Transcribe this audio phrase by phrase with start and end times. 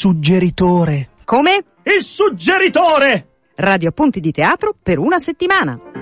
[0.00, 1.10] suggeritore.
[1.26, 1.62] Come?
[1.82, 3.26] Il suggeritore!
[3.56, 5.99] Radio Punti di Teatro per una settimana.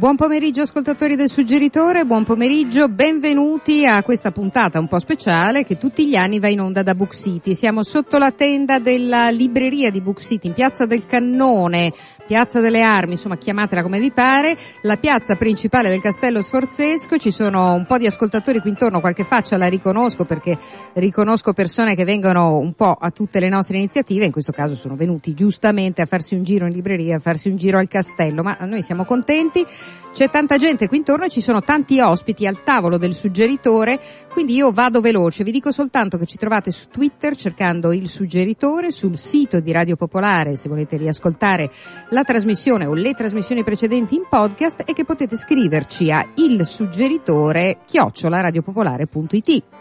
[0.00, 5.76] Buon pomeriggio ascoltatori del Suggeritore, buon pomeriggio, benvenuti a questa puntata un po' speciale che
[5.76, 7.54] tutti gli anni va in onda da Book City.
[7.54, 11.92] Siamo sotto la tenda della libreria di Book City in Piazza del Cannone,
[12.30, 17.32] Piazza delle Armi, insomma chiamatela come vi pare, la piazza principale del Castello Sforzesco, ci
[17.32, 20.56] sono un po' di ascoltatori qui intorno, qualche faccia la riconosco perché
[20.92, 24.94] riconosco persone che vengono un po' a tutte le nostre iniziative, in questo caso sono
[24.94, 28.56] venuti giustamente a farsi un giro in libreria, a farsi un giro al castello, ma
[28.60, 29.66] noi siamo contenti,
[30.12, 33.98] c'è tanta gente qui intorno e ci sono tanti ospiti al tavolo del suggeritore,
[34.32, 38.92] quindi io vado veloce, vi dico soltanto che ci trovate su Twitter cercando il suggeritore,
[38.92, 41.70] sul sito di Radio Popolare se volete riascoltare
[42.10, 46.66] la la trasmissione o le trasmissioni precedenti in podcast e che potete scriverci a il
[46.66, 49.79] suggeritore chiocciolaradiopopolare.it.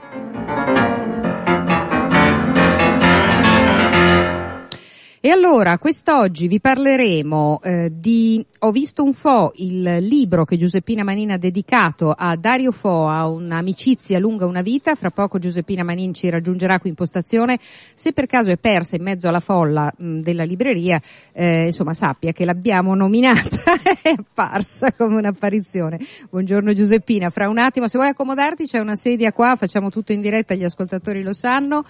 [5.29, 11.03] E allora, quest'oggi vi parleremo eh, di Ho visto un Fo, il libro che Giuseppina
[11.03, 14.95] Manin ha dedicato a Dario Fo, a un'amicizia lunga una vita.
[14.95, 17.59] Fra poco Giuseppina Manin ci raggiungerà qui in postazione.
[17.61, 20.99] Se per caso è persa in mezzo alla folla mh, della libreria,
[21.31, 25.99] eh, insomma sappia che l'abbiamo nominata, è apparsa come un'apparizione.
[26.27, 30.21] Buongiorno Giuseppina, fra un attimo se vuoi accomodarti c'è una sedia qua, facciamo tutto in
[30.21, 31.85] diretta, gli ascoltatori lo sanno.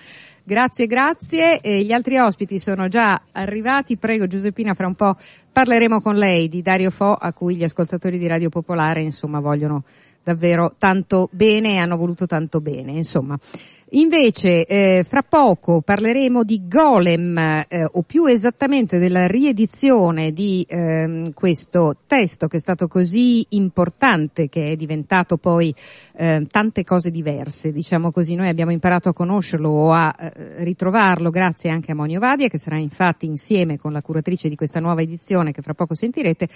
[0.50, 1.62] Grazie, grazie.
[1.62, 3.98] E gli altri ospiti sono già arrivati.
[3.98, 5.16] Prego Giuseppina, fra un po'
[5.52, 9.84] parleremo con lei di Dario Fo, a cui gli ascoltatori di Radio Popolare, insomma, vogliono
[10.24, 13.38] davvero tanto bene e hanno voluto tanto bene, insomma.
[13.94, 21.34] Invece, eh, fra poco parleremo di Golem, eh, o più esattamente della riedizione di ehm,
[21.34, 25.74] questo testo che è stato così importante, che è diventato poi
[26.16, 28.36] eh, tante cose diverse, diciamo così.
[28.36, 32.60] Noi abbiamo imparato a conoscerlo o a eh, ritrovarlo grazie anche a Monio Vadia, che
[32.60, 36.48] sarà infatti insieme con la curatrice di questa nuova edizione che fra poco sentirete,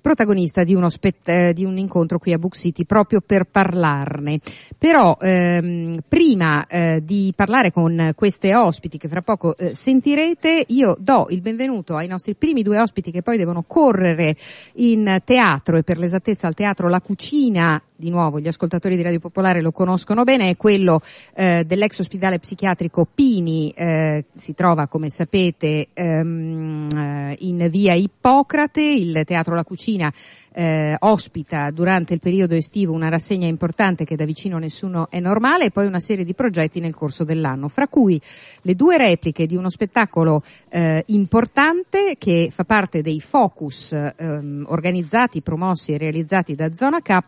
[0.00, 4.40] protagonista di, spett- eh, di un incontro qui a Book City proprio per parlarne.
[4.76, 10.96] Però ehm, prima eh, di parlare con queste ospiti che fra poco eh, sentirete, io
[10.98, 14.36] do il benvenuto ai nostri primi due ospiti che poi devono correre
[14.74, 19.20] in teatro e per l'esattezza al teatro La Cucina di nuovo gli ascoltatori di Radio
[19.20, 21.00] Popolare lo conoscono bene, è quello
[21.34, 28.80] eh, dell'ex ospedale psichiatrico Pini, eh, si trova come sapete ehm, eh, in via Ippocrate,
[28.80, 30.12] il Teatro La Cucina
[30.52, 35.66] eh, ospita durante il periodo estivo una rassegna importante che da vicino nessuno è normale
[35.66, 38.20] e poi una serie di progetti nel corso dell'anno, fra cui
[38.62, 45.42] le due repliche di uno spettacolo eh, importante che fa parte dei focus ehm, organizzati,
[45.42, 47.18] promossi e realizzati da Zona K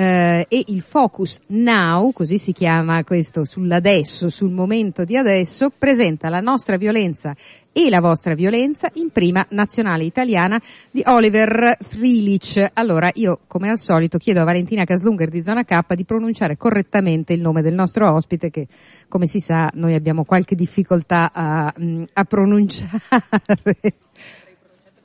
[0.00, 6.30] eh, e il focus now, così si chiama questo sull'adesso, sul momento di adesso, presenta
[6.30, 7.36] la nostra violenza
[7.70, 10.58] e la vostra violenza in prima nazionale italiana
[10.90, 12.70] di Oliver Frilic.
[12.72, 17.34] Allora io come al solito chiedo a Valentina Caslunger di Zona K di pronunciare correttamente
[17.34, 18.68] il nome del nostro ospite che
[19.06, 23.00] come si sa noi abbiamo qualche difficoltà a, mm, a pronunciare.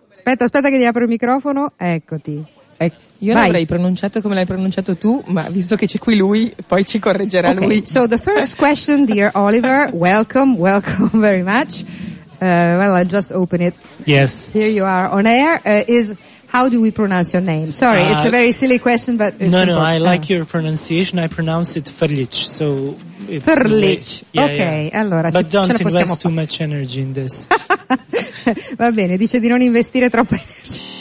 [0.09, 1.73] Aspetta, aspetta che gli apro il microfono.
[1.75, 2.63] Eccoti.
[2.77, 3.43] Eh, io Vai.
[3.43, 7.49] l'avrei pronunciato come l'hai pronunciato tu, ma visto che c'è qui lui, poi ci correggerà
[7.51, 7.85] Okay, lui.
[7.85, 11.83] so the first question, dear Oliver, welcome, welcome very much.
[12.41, 13.73] Uh, well, I'll just open it.
[14.05, 14.49] Yes.
[14.53, 15.61] Here you are on air.
[15.65, 16.13] Uh, is
[16.51, 17.71] how do we pronounce your name?
[17.71, 20.03] Sorry, Uh, it's a very silly question, but it's no, no, I important.
[20.03, 21.17] like your pronunciation.
[21.17, 22.95] I pronounce it Ferlic, so
[23.29, 24.23] it's Ferlic.
[24.33, 24.99] Yeah, Ok, yeah.
[24.99, 27.47] allora But ce don't possiamo invest too much energy in this.
[28.77, 30.93] Va bene, dice di non investire troppa energia.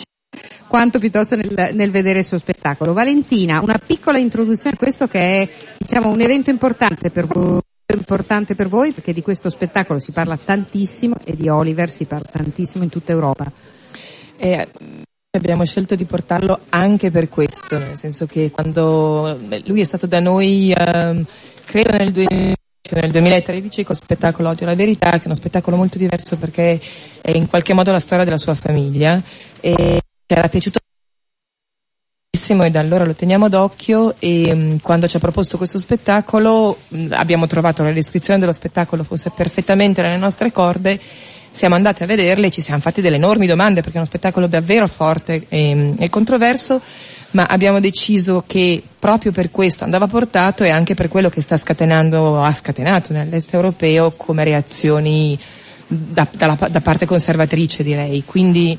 [0.74, 2.94] Quanto piuttosto nel, nel vedere il suo spettacolo.
[2.94, 5.48] Valentina, una piccola introduzione a questo che è,
[5.78, 7.60] diciamo, un evento importante per voi
[7.94, 12.28] importante per voi perché di questo spettacolo si parla tantissimo e di Oliver si parla
[12.28, 13.52] tantissimo in tutta Europa.
[14.36, 14.68] E
[15.30, 20.18] abbiamo scelto di portarlo anche per questo, nel senso che quando lui è stato da
[20.18, 21.24] noi, ehm,
[21.66, 22.56] credo nel, due-
[22.90, 26.80] nel 2013 con spettacolo Odio la verità, che è uno spettacolo molto diverso perché
[27.22, 29.22] è in qualche modo la storia della sua famiglia
[29.60, 30.78] e ci era piaciuto
[32.46, 37.06] e da allora lo teniamo d'occhio e mh, quando ci ha proposto questo spettacolo mh,
[37.12, 41.00] abbiamo trovato la descrizione dello spettacolo fosse perfettamente nelle nostre corde
[41.50, 44.46] siamo andati a vederle e ci siamo fatti delle enormi domande perché è uno spettacolo
[44.46, 46.80] davvero forte e, e controverso
[47.30, 51.56] ma abbiamo deciso che proprio per questo andava portato e anche per quello che sta
[51.56, 55.38] scatenando, ha scatenato nell'est europeo come reazioni
[55.86, 58.24] da, da, da parte conservatrice direi.
[58.24, 58.78] Quindi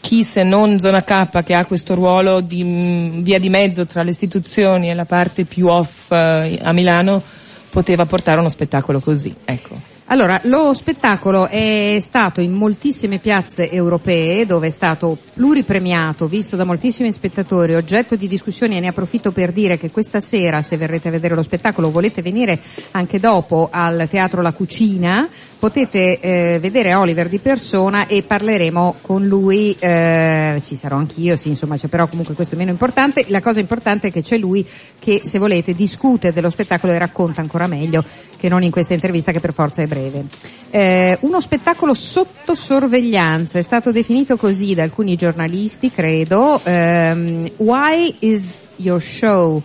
[0.00, 4.02] chi se non Zona K che ha questo ruolo di mm, via di mezzo tra
[4.02, 7.22] le istituzioni e la parte più off eh, a Milano
[7.70, 9.98] poteva portare uno spettacolo così, ecco.
[10.12, 16.64] Allora, lo spettacolo è stato in moltissime piazze europee dove è stato pluripremiato, visto da
[16.64, 21.06] moltissimi spettatori, oggetto di discussione e ne approfitto per dire che questa sera, se verrete
[21.06, 22.60] a vedere lo spettacolo, volete venire
[22.90, 25.28] anche dopo al Teatro La Cucina,
[25.60, 31.50] potete eh, vedere Oliver di persona e parleremo con lui, eh, ci sarò anch'io, sì,
[31.50, 33.26] insomma, cioè, però comunque questo è meno importante.
[33.28, 34.66] La cosa importante è che c'è lui
[34.98, 38.02] che, se volete, discute dello spettacolo e racconta ancora meglio
[38.36, 40.24] che non in questa intervista che per forza è breve breve.
[40.70, 46.60] Eh, uno spettacolo sotto sorveglianza, è stato definito così da alcuni giornalisti, credo.
[46.64, 49.62] Um, why is your show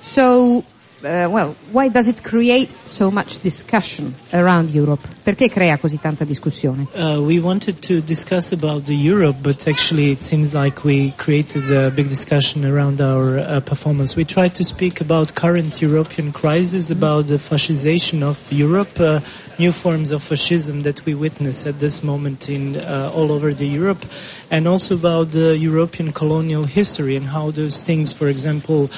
[0.00, 0.62] so
[1.02, 5.06] uh, well, why does it create so much discussion around Europe?
[5.22, 6.88] Perché crea così tanta discussione?
[6.92, 11.70] Uh, we wanted to discuss about the Europe, but actually it seems like we created
[11.70, 14.16] a big discussion around our uh, performance.
[14.16, 19.20] We tried to speak about current European crisis, about the fascization of Europe, uh,
[19.58, 23.66] new forms of fascism that we witness at this moment in uh, all over the
[23.66, 24.04] Europe,
[24.50, 28.88] and also about the European colonial history and how those things, for example,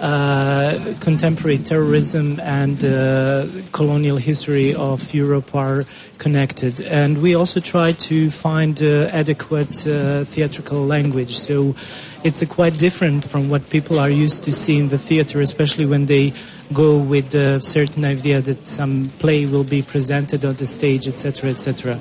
[0.00, 5.84] uh, contemporary terrorism and uh, colonial history of Europe are
[6.18, 6.80] connected.
[6.80, 11.38] And we also try to find uh, adequate uh, theatrical language.
[11.38, 11.76] So
[12.24, 16.06] it's quite different from what people are used to see in the theater, especially when
[16.06, 16.34] they
[16.72, 21.50] go with a certain idea that some play will be presented on the stage, etc.,
[21.50, 21.98] etc.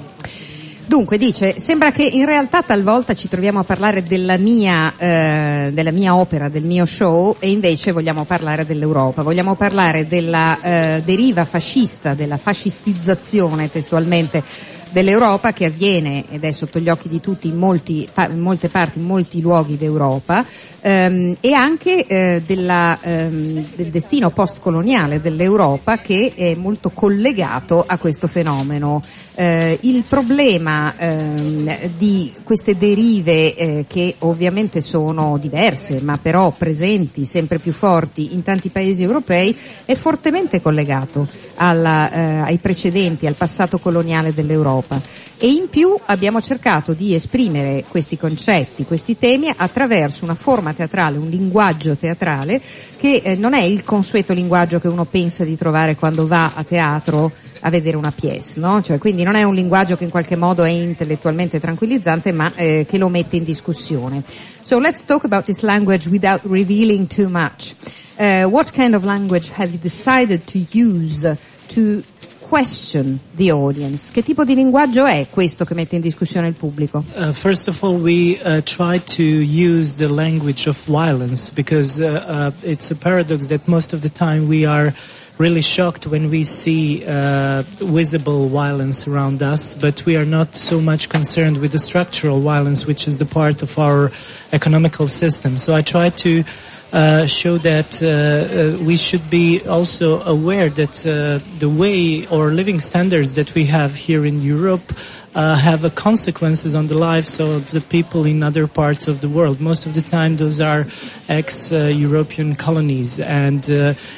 [0.90, 5.92] Dunque dice, sembra che in realtà talvolta ci troviamo a parlare della mia, eh, della
[5.92, 11.46] mia opera, del mio show e invece vogliamo parlare dell'Europa, vogliamo parlare della eh, deriva
[11.46, 14.42] fascista, della fascistizzazione testualmente
[14.92, 19.00] dell'Europa che avviene ed è sotto gli occhi di tutti in, molti, in molte parti,
[19.00, 20.46] in molti luoghi d'Europa
[20.82, 27.98] ehm, e anche eh, della, ehm, del destino postcoloniale dell'Europa che è molto collegato a
[27.98, 29.02] questo fenomeno.
[29.36, 37.26] Eh, il problema ehm, di queste derive eh, che ovviamente sono diverse ma però presenti
[37.26, 43.36] sempre più forti in tanti paesi europei è fortemente collegato alla, eh, ai precedenti, al
[43.36, 44.79] passato coloniale dell'Europa.
[44.80, 45.02] Europa
[45.42, 51.18] e in più abbiamo cercato di esprimere questi concetti, questi temi attraverso una forma teatrale,
[51.18, 52.62] un linguaggio teatrale
[52.98, 56.64] che eh, non è il consueto linguaggio che uno pensa di trovare quando va a
[56.64, 57.32] teatro
[57.62, 58.82] a vedere una pièce, no?
[58.82, 62.86] Cioè, quindi non è un linguaggio che in qualche modo è intellettualmente tranquillizzante ma eh,
[62.88, 64.24] che lo mette in discussione.
[64.62, 67.76] So let's talk about this language without revealing too much.
[68.18, 71.26] Uh, what kind of language have you decided to use
[71.70, 72.04] to
[72.50, 74.12] question the audience.
[74.12, 77.04] Che tipo di linguaggio è questo che mette in discussione il pubblico?
[77.14, 82.08] Uh, first of all, we uh, try to use the language of violence because uh,
[82.08, 84.94] uh it's a paradox that most of the time we are
[85.38, 90.82] really shocked when we see uh, visible violence around us, but we are not so
[90.82, 94.12] much concerned with the structural violence, which is the part of our
[94.52, 95.58] economical system.
[95.58, 96.44] So I try to
[96.92, 102.50] uh, show that uh, uh, we should be also aware that uh, the way or
[102.50, 104.92] living standards that we have here in Europe
[105.36, 109.62] have consequences on the lives of the people in other parts of the world.
[109.62, 110.86] Most of the time, those are
[111.30, 113.64] ex-European colonies, and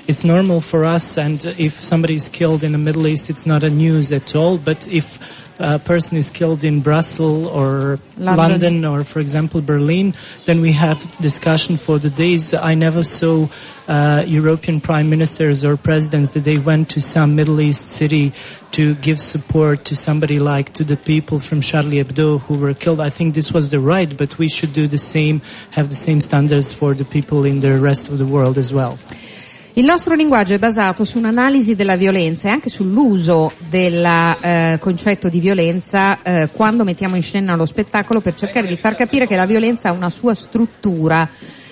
[0.07, 1.19] it's normal for us.
[1.19, 4.57] And if somebody is killed in the Middle East, it's not a news at all.
[4.57, 5.19] But if
[5.61, 8.35] a person is killed in Brussels or London.
[8.37, 8.85] London.
[8.85, 10.15] or, for example, Berlin,
[10.45, 12.53] then we have discussion for the days.
[12.53, 13.47] I never saw
[13.87, 18.33] uh, European prime ministers or presidents that they went to some Middle East city
[18.71, 22.99] to give support to somebody like to the people from Charlie Hebdo who were killed.
[22.99, 25.41] I think this was the right, but we should do the same,
[25.71, 28.97] have the same standards for the people in the rest of the world as well.
[29.75, 35.29] Il nostro linguaggio è basato su un'analisi della violenza e anche sull'uso del eh, concetto
[35.29, 39.37] di violenza eh, quando mettiamo in scena lo spettacolo per cercare di far capire che
[39.37, 41.29] la violenza ha una sua struttura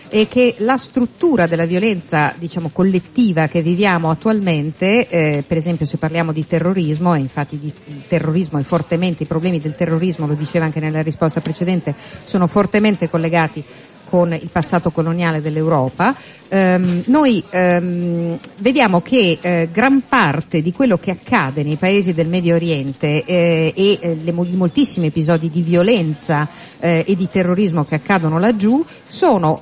[0.08, 5.98] e che la struttura della violenza diciamo, collettiva che viviamo attualmente, eh, per esempio se
[5.98, 7.72] parliamo di terrorismo, e infatti di
[8.08, 13.10] terrorismo e fortemente i problemi del terrorismo, lo diceva anche nella risposta precedente, sono fortemente
[13.10, 13.64] collegati
[14.10, 16.16] con il passato coloniale dell'Europa,
[16.48, 22.28] ehm, noi ehm, vediamo che eh, gran parte di quello che accade nei paesi del
[22.28, 26.50] Medio Oriente eh, e eh, le, i moltissimi episodi di violenza
[26.80, 29.62] eh, e di terrorismo che accadono laggiù sono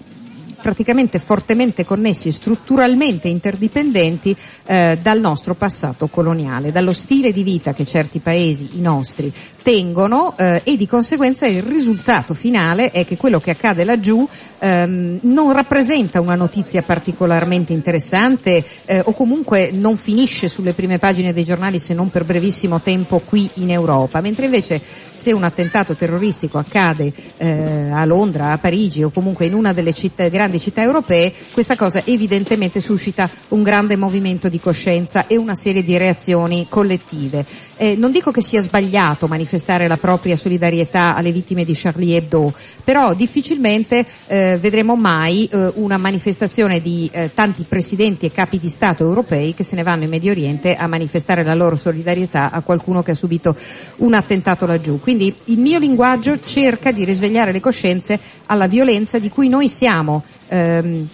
[0.67, 7.85] praticamente fortemente connessi strutturalmente interdipendenti eh, dal nostro passato coloniale, dallo stile di vita che
[7.85, 9.31] certi paesi, i nostri,
[9.63, 14.27] tengono eh, e di conseguenza il risultato finale è che quello che accade laggiù
[14.59, 21.31] ehm, non rappresenta una notizia particolarmente interessante eh, o comunque non finisce sulle prime pagine
[21.31, 24.81] dei giornali se non per brevissimo tempo qui in Europa, mentre invece
[25.13, 29.93] se un attentato terroristico accade eh, a Londra, a Parigi o comunque in una delle
[29.93, 35.55] città, grandi città europee, questa cosa evidentemente suscita un grande movimento di coscienza e una
[35.55, 37.45] serie di reazioni collettive.
[37.77, 42.53] Eh, non dico che sia sbagliato manifestare la propria solidarietà alle vittime di Charlie Hebdo,
[42.83, 48.69] però difficilmente eh, vedremo mai eh, una manifestazione di eh, tanti presidenti e capi di
[48.69, 52.61] Stato europei che se ne vanno in Medio Oriente a manifestare la loro solidarietà a
[52.61, 53.55] qualcuno che ha subito
[53.97, 54.99] un attentato laggiù.
[54.99, 60.23] Quindi il mio linguaggio cerca di risvegliare le coscienze alla violenza di cui noi siamo
[60.47, 61.07] ehm,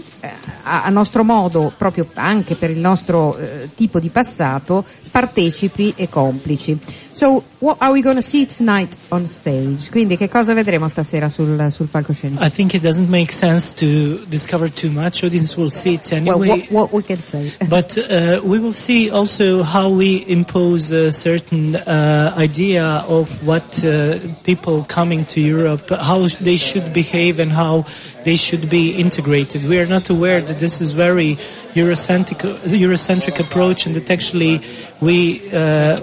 [0.64, 6.78] a, nostro modo, proprio anche per il nostro eh, tipo di passato, partecipi e complici.
[7.14, 9.92] So, what are we going to see tonight on stage?
[9.92, 12.42] Quindi che cosa vedremo stasera sul, sul palcoscenico?
[12.42, 15.24] I think it doesn't make sense to discover too much.
[15.24, 16.48] Audience will see it anyway.
[16.48, 17.54] Well, what, what we can say.
[17.70, 23.86] but uh, we will see also how we impose a certain uh, idea of what
[23.86, 27.86] uh, people coming to Europe, how they should behave and how
[28.24, 29.66] they should be integrated.
[29.66, 31.38] We are not aware that this is very
[31.74, 34.62] Eurocentric, Eurocentric approach and that actually
[35.02, 36.00] we, uh,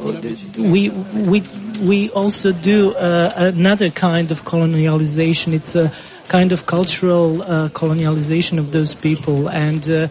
[0.58, 1.40] we, we,
[1.80, 5.52] we also do uh, another kind of colonialization.
[5.52, 5.92] It's a
[6.30, 9.48] kind of cultural uh, colonialization of those people.
[9.48, 10.08] And uh,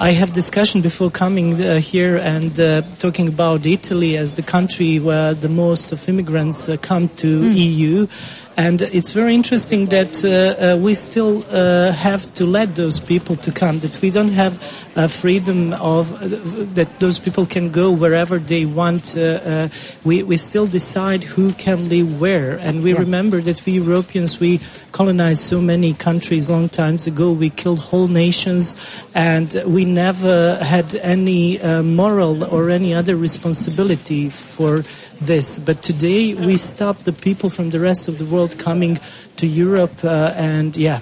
[0.00, 4.98] I have discussion before coming uh, here and uh, talking about Italy as the country
[4.98, 7.54] where the most of immigrants uh, come to mm.
[7.56, 8.06] EU.
[8.60, 13.34] And it's very interesting that uh, uh, we still uh, have to let those people
[13.36, 14.60] to come, that we don't have
[15.08, 16.04] freedom of,
[16.74, 19.16] that those people can go wherever they want.
[20.04, 22.58] we, we still decide who can live where.
[22.58, 22.98] And we yeah.
[22.98, 24.60] remember that we Europeans, we
[24.92, 27.32] colonized so many countries long times ago.
[27.32, 28.76] We killed whole nations
[29.14, 34.84] and we never had any uh, moral or any other responsibility for
[35.20, 35.58] this.
[35.58, 38.98] But today we stop the people from the rest of the world coming
[39.36, 41.00] to Europe uh, and yeah.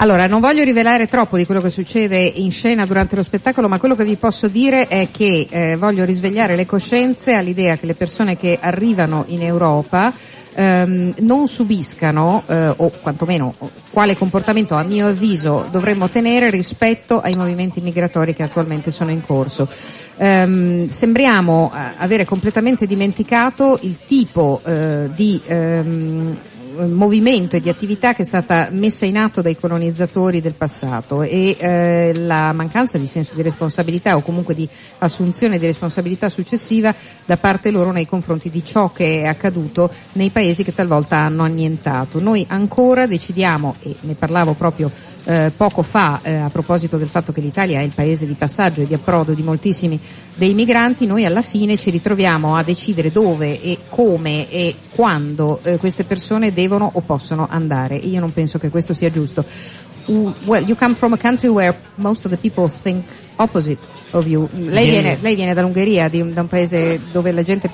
[0.00, 3.80] Allora, non voglio rivelare troppo di quello che succede in scena durante lo spettacolo, ma
[3.80, 7.96] quello che vi posso dire è che eh, voglio risvegliare le coscienze all'idea che le
[7.96, 10.12] persone che arrivano in Europa
[10.54, 13.52] ehm, non subiscano, eh, o quantomeno
[13.90, 19.22] quale comportamento a mio avviso dovremmo tenere rispetto ai movimenti migratori che attualmente sono in
[19.26, 19.68] corso.
[20.20, 26.36] Um, sembriamo uh, avere completamente dimenticato il tipo uh, di um,
[26.86, 31.56] movimento e di attività che è stata messa in atto dai colonizzatori del passato e
[31.58, 34.68] eh, la mancanza di senso di responsabilità o comunque di
[34.98, 36.94] assunzione di responsabilità successiva
[37.24, 41.42] da parte loro nei confronti di ciò che è accaduto nei paesi che talvolta hanno
[41.42, 42.20] annientato.
[42.20, 44.90] Noi ancora decidiamo, e ne parlavo proprio
[45.24, 48.82] eh, poco fa eh, a proposito del fatto che l'Italia è il paese di passaggio
[48.82, 50.00] e di approdo di moltissimi
[50.34, 55.76] dei migranti, noi alla fine ci ritroviamo a decidere dove e come e quando eh,
[55.76, 57.96] queste persone devono o possono andare.
[57.96, 59.44] Io non penso che questo sia giusto.
[60.06, 63.04] Well, you come from a country where most of the people think
[63.36, 63.78] opposite
[64.12, 64.48] of you.
[64.52, 65.00] Lei, yeah.
[65.00, 67.70] viene, lei viene dall'Ungheria, da un paese dove la gente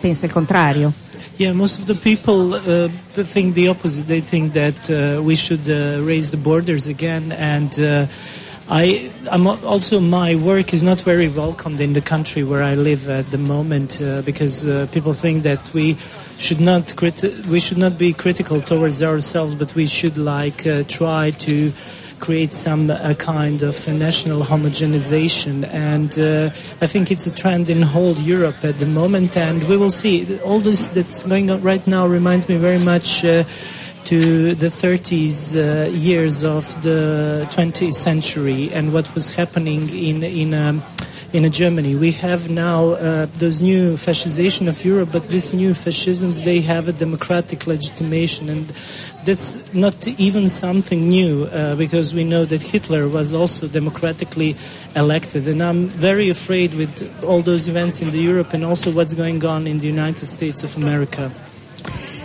[0.00, 0.92] pensa il contrario.
[1.36, 2.90] Yeah, most of the people uh,
[3.24, 4.06] think the opposite.
[4.06, 8.06] They think that uh, we should uh, raise the borders again and uh,
[8.68, 13.08] I, I'm also my work is not very welcomed in the country where I live
[13.10, 15.98] at the moment uh, because uh, people think that we
[16.38, 20.84] should not criti- we should not be critical towards ourselves, but we should like uh,
[20.84, 21.72] try to
[22.20, 25.68] create some kind of national homogenization.
[25.68, 29.76] And uh, I think it's a trend in whole Europe at the moment, and we
[29.76, 30.38] will see.
[30.40, 33.24] All this that's going on right now reminds me very much.
[33.24, 33.42] Uh,
[34.04, 40.54] to the 30s uh, years of the 20th century and what was happening in in
[40.54, 40.82] um,
[41.32, 41.94] in Germany.
[41.94, 46.88] We have now uh, those new fascization of Europe, but these new fascisms they have
[46.88, 48.72] a democratic legitimation, and
[49.24, 54.56] that's not even something new uh, because we know that Hitler was also democratically
[54.94, 59.14] elected, and I'm very afraid with all those events in the Europe and also what's
[59.14, 61.32] going on in the United States of America.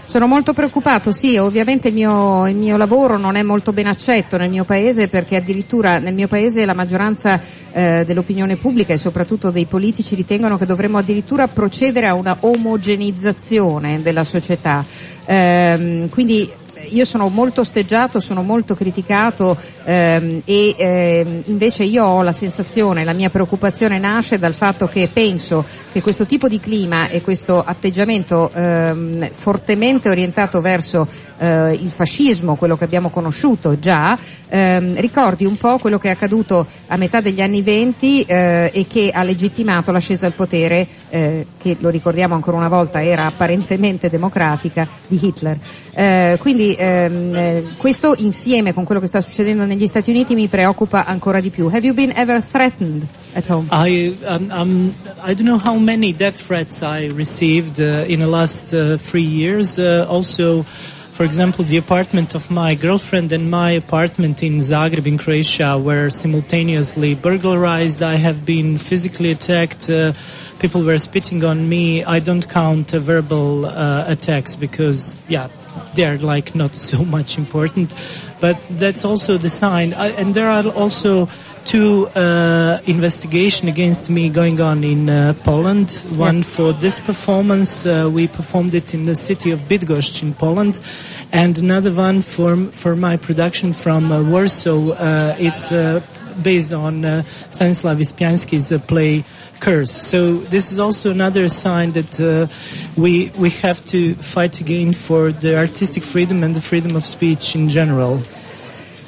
[0.08, 4.38] Sono molto preoccupato, sì, ovviamente il mio, il mio, lavoro non è molto ben accetto
[4.38, 7.42] nel mio paese perché addirittura nel mio paese la maggioranza
[7.74, 14.02] eh, dell'opinione pubblica e soprattutto dei politici ritengono che dovremmo addirittura procedere a una omogenizzazione
[14.02, 14.86] della società.
[15.26, 16.50] Eh, quindi
[16.89, 23.03] io sono molto osteggiato, sono molto criticato ehm, e ehm, invece io ho la sensazione,
[23.03, 27.63] la mia preoccupazione nasce dal fatto che penso che questo tipo di clima e questo
[27.63, 34.17] atteggiamento ehm, fortemente orientato verso eh, il fascismo, quello che abbiamo conosciuto già,
[34.50, 38.88] ehm, ricordi un po' quello che è accaduto a metà degli anni venti eh, e
[38.88, 44.10] che ha legittimato l'ascesa al potere, eh, che lo ricordiamo ancora una volta era apparentemente
[44.10, 45.58] democratica, di Hitler.
[45.94, 50.48] Eh, quindi ehm, eh, questo insieme con quello che sta succedendo negli Stati Uniti mi
[50.48, 51.65] preoccupa ancora di più.
[51.67, 53.67] Have you been ever threatened at home?
[53.72, 54.93] I, um, um,
[55.24, 59.25] I don't know how many death threats I received uh, in the last uh, three
[59.25, 59.77] years.
[59.77, 60.65] Uh, also,
[61.18, 66.12] for example, the apartment of my girlfriend and my apartment in Zagreb in Croatia were
[66.12, 68.04] simultaneously burglarized.
[68.04, 69.90] I have been physically attacked.
[69.90, 70.14] Uh,
[70.60, 72.04] people were spitting on me.
[72.04, 75.50] I don't count uh, verbal uh, attacks because, yeah,
[75.96, 77.96] they're like not so much important.
[78.40, 79.96] But that's also the sign.
[79.96, 81.30] I, and there are also
[81.68, 85.92] two uh, investigation against me going on in uh, Poland.
[86.16, 90.80] One for this performance, uh, we performed it in the city of Bydgoszcz in Poland,
[91.34, 94.92] and another one for for my production from uh, Warsaw.
[94.92, 96.02] Uh, it's uh,
[96.42, 99.26] based on uh, Stanislaw Wyspiański's uh, play
[99.60, 99.92] Curse.
[99.92, 102.48] So this is also another sign that uh,
[102.96, 107.56] we we have to fight again for the artistic freedom and the freedom of speech
[107.56, 108.22] in general.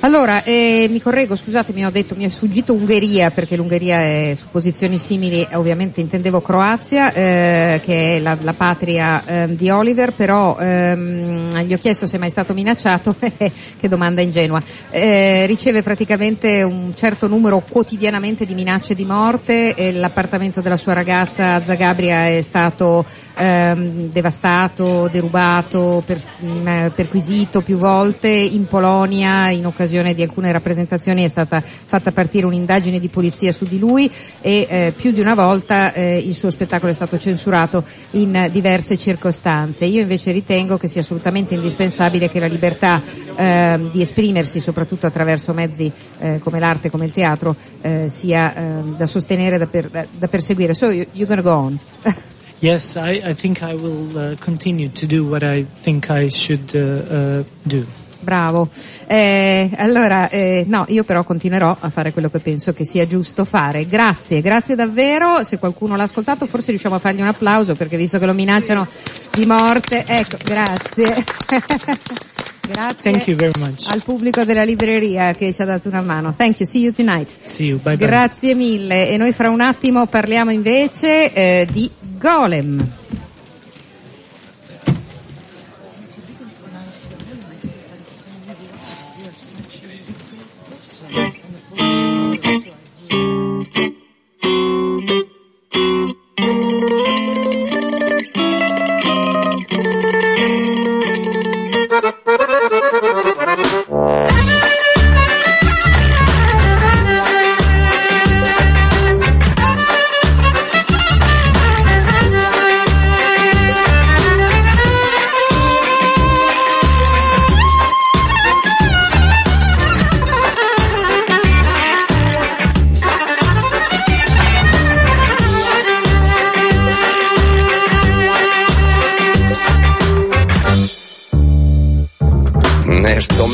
[0.02, 4.48] Allora, eh, mi correggo, scusatemi, ho detto, mi è sfuggito Ungheria perché l'Ungheria è su
[4.50, 10.58] posizioni simili, ovviamente intendevo Croazia, eh, che è la, la patria eh, di Oliver, però
[10.58, 14.64] ehm, gli ho chiesto se è mai stato minacciato, che domanda ingenua.
[14.90, 21.62] Eh, riceve praticamente un certo numero quotidianamente di minacce di morte l'appartamento della sua ragazza
[21.66, 23.04] Zagabria è stato
[23.36, 30.52] ehm, devastato, derubato, per, mh, perquisito più volte, in Polonia in occasione occasione di alcune
[30.52, 35.20] rappresentazioni è stata fatta partire un'indagine di polizia su di lui e eh, più di
[35.20, 39.86] una volta eh, il suo spettacolo è stato censurato in diverse circostanze.
[39.86, 43.02] Io invece ritengo che sia assolutamente indispensabile che la libertà
[43.36, 48.96] eh, di esprimersi, soprattutto attraverso mezzi eh, come l'arte, come il teatro, eh, sia ehm,
[48.96, 50.76] da sostenere, da, per, da, da perseguire.
[50.76, 51.80] So you, you're gonna go on.
[52.62, 56.76] Yes, I, I think I will uh, continue to do what I think I should
[56.76, 57.88] uh, uh, do.
[58.20, 58.70] Bravo.
[59.08, 63.46] Eh, allora, eh, no, io però continuerò a fare quello che penso che sia giusto
[63.46, 63.86] fare.
[63.86, 65.44] Grazie, grazie davvero.
[65.44, 68.88] Se qualcuno l'ha ascoltato, forse riusciamo a fargli un applauso perché visto che lo minacciano
[69.32, 71.24] di morte, ecco, grazie.
[72.70, 73.24] Grazie
[73.90, 76.36] al pubblico della libreria che ci ha dato una mano.
[76.36, 77.36] Thank you, see you tonight.
[77.42, 78.06] See you, bye bye.
[78.06, 79.10] Grazie mille.
[79.10, 82.88] E noi fra un attimo parliamo invece eh, di Golem.
[92.44, 92.66] 嗯
[96.38, 97.19] 嗯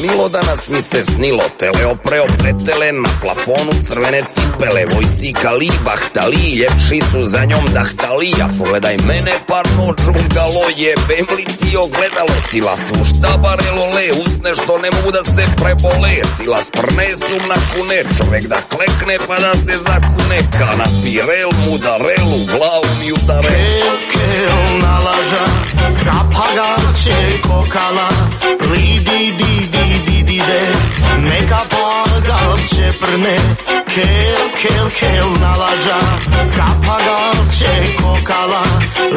[0.05, 1.43] milo danas mi se snilo.
[1.59, 4.85] Tele opreo pretele Na plafonu crvene cipele.
[4.93, 11.45] Vojsika li bahtali Ljepši su za njom dahtali A pogledaj mene parno džungalo Jebem li
[11.59, 12.35] ti ogledalo?
[12.49, 16.13] Sila su štabarelo le Usne što ne mogu da se prebole.
[16.37, 17.99] Sila sprne su na kune.
[18.17, 20.39] Čovek da klekne pa da se zakune.
[20.59, 23.57] Kana pirel mudarelu Glavu mi udare.
[24.11, 25.45] Kel nalaža
[26.05, 26.71] Kapaga
[27.03, 28.09] će kokala.
[28.71, 29.54] Li di
[31.45, 33.37] neka pagal çeprne
[33.93, 35.99] kel kel kel nalaja.
[36.57, 38.63] Kapagal çe kokala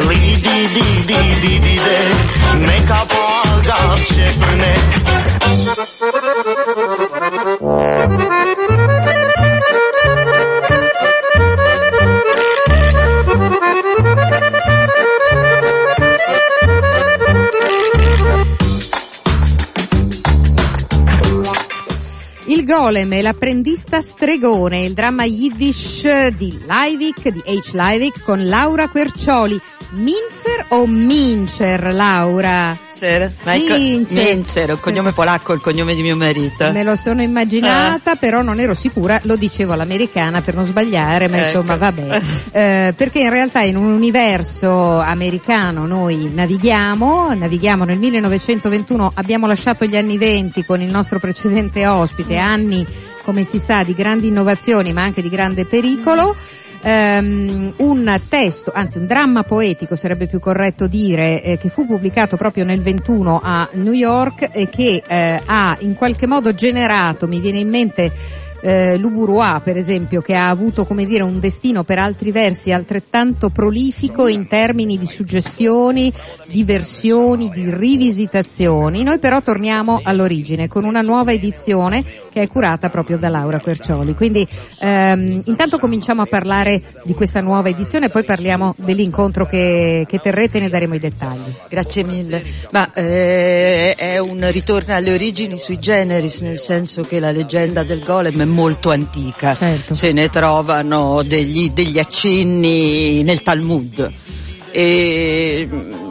[0.07, 1.99] li di di di di di de
[2.67, 4.73] neka pagal çeprne
[5.51, 6.88] Il
[22.89, 27.73] Golem e l'apprendista stregone, il dramma yiddish di Leivik, di H.
[27.73, 29.61] Leivik con Laura Quercioli.
[29.91, 32.77] Minzer o Mincer, Laura?
[33.43, 34.23] Ecco, Mincer.
[34.23, 36.71] Minzer, un cognome polacco, il cognome di mio marito.
[36.71, 41.37] Me lo sono immaginata, però non ero sicura, lo dicevo all'americana per non sbagliare, ma
[41.37, 41.45] Ecco.
[41.45, 42.21] insomma vabbè.
[42.51, 49.85] Eh, perché in realtà in un universo americano noi navighiamo, navighiamo nel 1921, abbiamo lasciato
[49.85, 52.85] gli anni 20 con il nostro precedente ospite, anni
[53.23, 56.35] come si sa di grandi innovazioni ma anche di grande pericolo.
[56.81, 62.37] Ehm, un testo, anzi un dramma poetico sarebbe più corretto dire, eh, che fu pubblicato
[62.37, 67.39] proprio nel 21 a New York e che eh, ha in qualche modo generato, mi
[67.39, 68.11] viene in mente
[68.61, 73.49] eh, Luburois per esempio che ha avuto come dire un destino per altri versi altrettanto
[73.49, 76.11] prolifico in termini di suggestioni,
[76.47, 79.03] di versioni, di rivisitazioni.
[79.03, 84.13] Noi però torniamo all'origine con una nuova edizione che è curata proprio da Laura Quercioli.
[84.13, 84.47] Quindi
[84.79, 90.57] ehm, intanto cominciamo a parlare di questa nuova edizione poi parliamo dell'incontro che, che terrete
[90.57, 91.53] e ne daremo i dettagli.
[91.69, 92.43] Grazie mille.
[92.71, 98.03] Ma eh, è un ritorno alle origini sui generis, nel senso che la leggenda del
[98.03, 99.55] golem molto antica.
[99.55, 99.95] Certo.
[99.95, 104.11] Se ne trovano degli, degli accenni nel Talmud.
[104.71, 106.09] E, mm,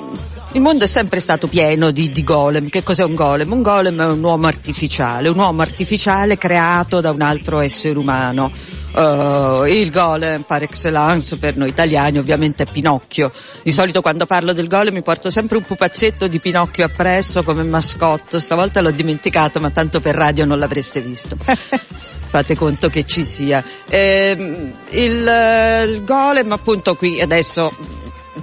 [0.53, 2.71] il mondo è sempre stato pieno di, di golem.
[2.71, 3.53] Che cos'è un golem?
[3.53, 8.51] Un golem è un uomo artificiale, un uomo artificiale creato da un altro essere umano.
[8.91, 13.31] Uh, il golem par excellence per noi italiani ovviamente è Pinocchio.
[13.63, 17.63] Di solito quando parlo del golem mi porto sempre un pupazzetto di Pinocchio appresso come
[17.63, 18.41] mascotte.
[18.41, 21.37] Stavolta l'ho dimenticato ma tanto per radio non l'avreste visto.
[22.29, 23.65] Fate conto che ci sia.
[23.89, 27.75] Ehm, il, eh, il golem appunto qui adesso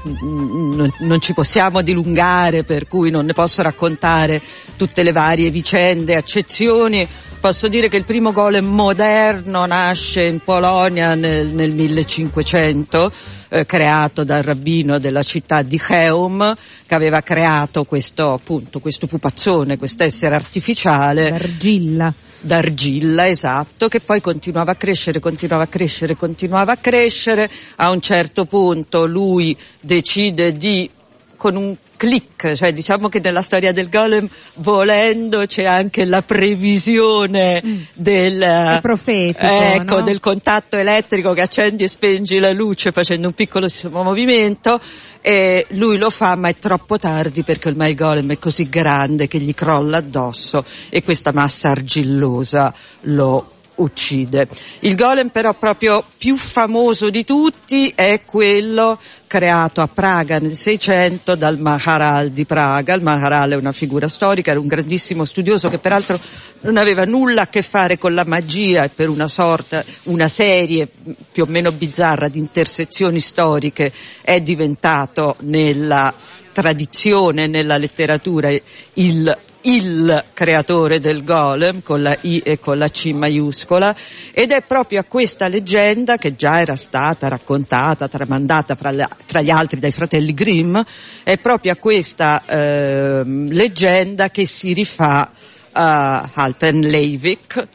[0.08, 4.41] mm, non, non ci possiamo dilungare per cui non ne posso raccontare
[4.76, 7.08] tutte le varie vicende, accezioni.
[7.39, 13.12] Posso dire che il primo golem moderno nasce in Polonia nel, nel 1500,
[13.50, 16.56] eh, creato dal rabbino della città di Cheum,
[16.88, 22.13] che aveva creato questo, appunto, questo pupazzone, quest'essere artificiale D'argilla.
[22.45, 27.49] D'argilla, esatto, che poi continuava a crescere, continuava a crescere, continuava a crescere.
[27.77, 30.89] A un certo punto lui decide di,
[31.36, 37.88] con un click, cioè diciamo che nella storia del golem, volendo c'è anche la previsione
[37.93, 40.01] del, È profetico, ecco, no?
[40.01, 44.79] del contatto elettrico che accendi e spengi la luce facendo un piccolissimo movimento.
[45.21, 49.27] E lui lo fa ma è troppo tardi perché ormai il golem è così grande
[49.27, 54.47] che gli crolla addosso e questa massa argillosa lo uccide.
[54.79, 61.35] Il golem però proprio più famoso di tutti è quello creato a Praga nel 600
[61.35, 62.93] dal Maharal di Praga.
[62.93, 66.19] Il Maharal è una figura storica, era un grandissimo studioso che peraltro
[66.61, 70.88] non aveva nulla a che fare con la magia e per una sorta, una serie
[71.31, 76.13] più o meno bizzarra di intersezioni storiche è diventato nella
[76.51, 78.49] tradizione, nella letteratura
[78.93, 83.95] il il creatore del golem con la I e con la C maiuscola
[84.32, 89.41] ed è proprio a questa leggenda che già era stata raccontata, tramandata fra, le- fra
[89.41, 90.78] gli altri dai fratelli Grimm,
[91.23, 95.30] è proprio a questa ehm, leggenda che si rifà
[95.71, 97.67] a Alpen Leivik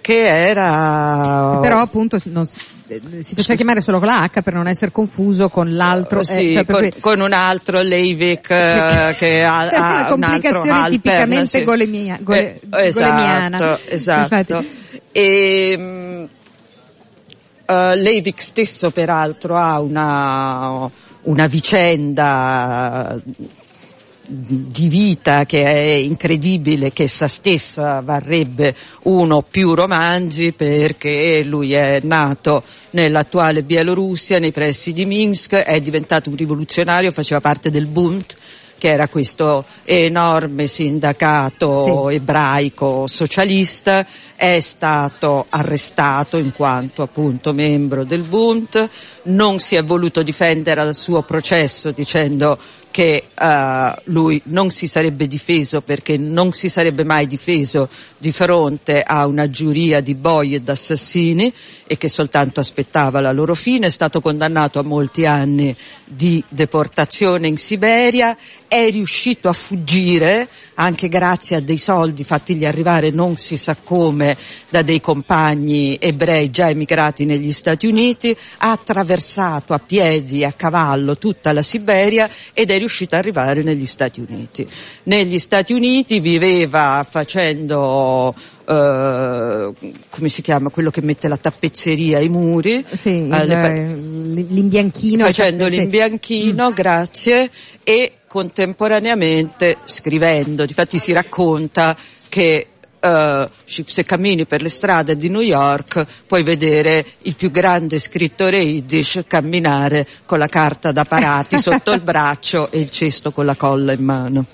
[0.00, 2.48] che era Però appunto non
[2.86, 6.20] si faceva chiamare solo con la H per non essere confuso con l'altro.
[6.20, 9.64] eh, sì, cioè con, cui- con un altro Leivik eh, che ha, ha
[10.14, 11.64] un altro complicazione Alpern, tipicamente sì.
[11.64, 13.56] golemia- gole- Eh, golemiana.
[13.56, 14.34] Esatto, esatto.
[14.54, 14.70] Infatti.
[15.12, 16.24] E, mm,
[17.66, 20.88] eh, Leivik stesso peraltro ha una,
[21.22, 23.16] una vicenda
[24.26, 31.72] di vita che è incredibile, che essa stessa varrebbe uno o più romanzi perché lui
[31.72, 37.86] è nato nell'attuale Bielorussia, nei pressi di Minsk, è diventato un rivoluzionario, faceva parte del
[37.86, 38.24] Bund,
[38.78, 48.22] che era questo enorme sindacato ebraico socialista, è stato arrestato in quanto appunto membro del
[48.22, 48.88] Bund,
[49.24, 52.58] non si è voluto difendere al suo processo dicendo
[52.96, 59.02] che uh, lui non si sarebbe difeso perché non si sarebbe mai difeso di fronte
[59.02, 61.52] a una giuria di boi ed assassini
[61.86, 67.48] e che soltanto aspettava la loro fine, è stato condannato a molti anni di deportazione
[67.48, 68.34] in Siberia,
[68.68, 74.36] è riuscito a fuggire anche grazie a dei soldi fattigli arrivare non si sa come
[74.68, 80.52] da dei compagni ebrei già emigrati negli Stati Uniti, ha attraversato a piedi e a
[80.52, 84.68] cavallo tutta la Siberia ed è riuscito ad arrivare negli Stati Uniti.
[85.04, 88.34] Negli Stati Uniti viveva facendo
[88.66, 89.72] Uh,
[90.10, 96.70] come si chiama quello che mette la tappezzeria ai muri sì, uh, l'imbianchino facendo l'imbianchino
[96.70, 96.74] mm.
[96.74, 97.48] grazie
[97.84, 101.96] e contemporaneamente scrivendo difatti si racconta
[102.28, 102.66] che
[102.98, 108.56] Uh, se cammini per le strade di New York puoi vedere il più grande scrittore
[108.56, 113.54] yiddish camminare con la carta da parati sotto il braccio e il cesto con la
[113.54, 114.46] colla in mano.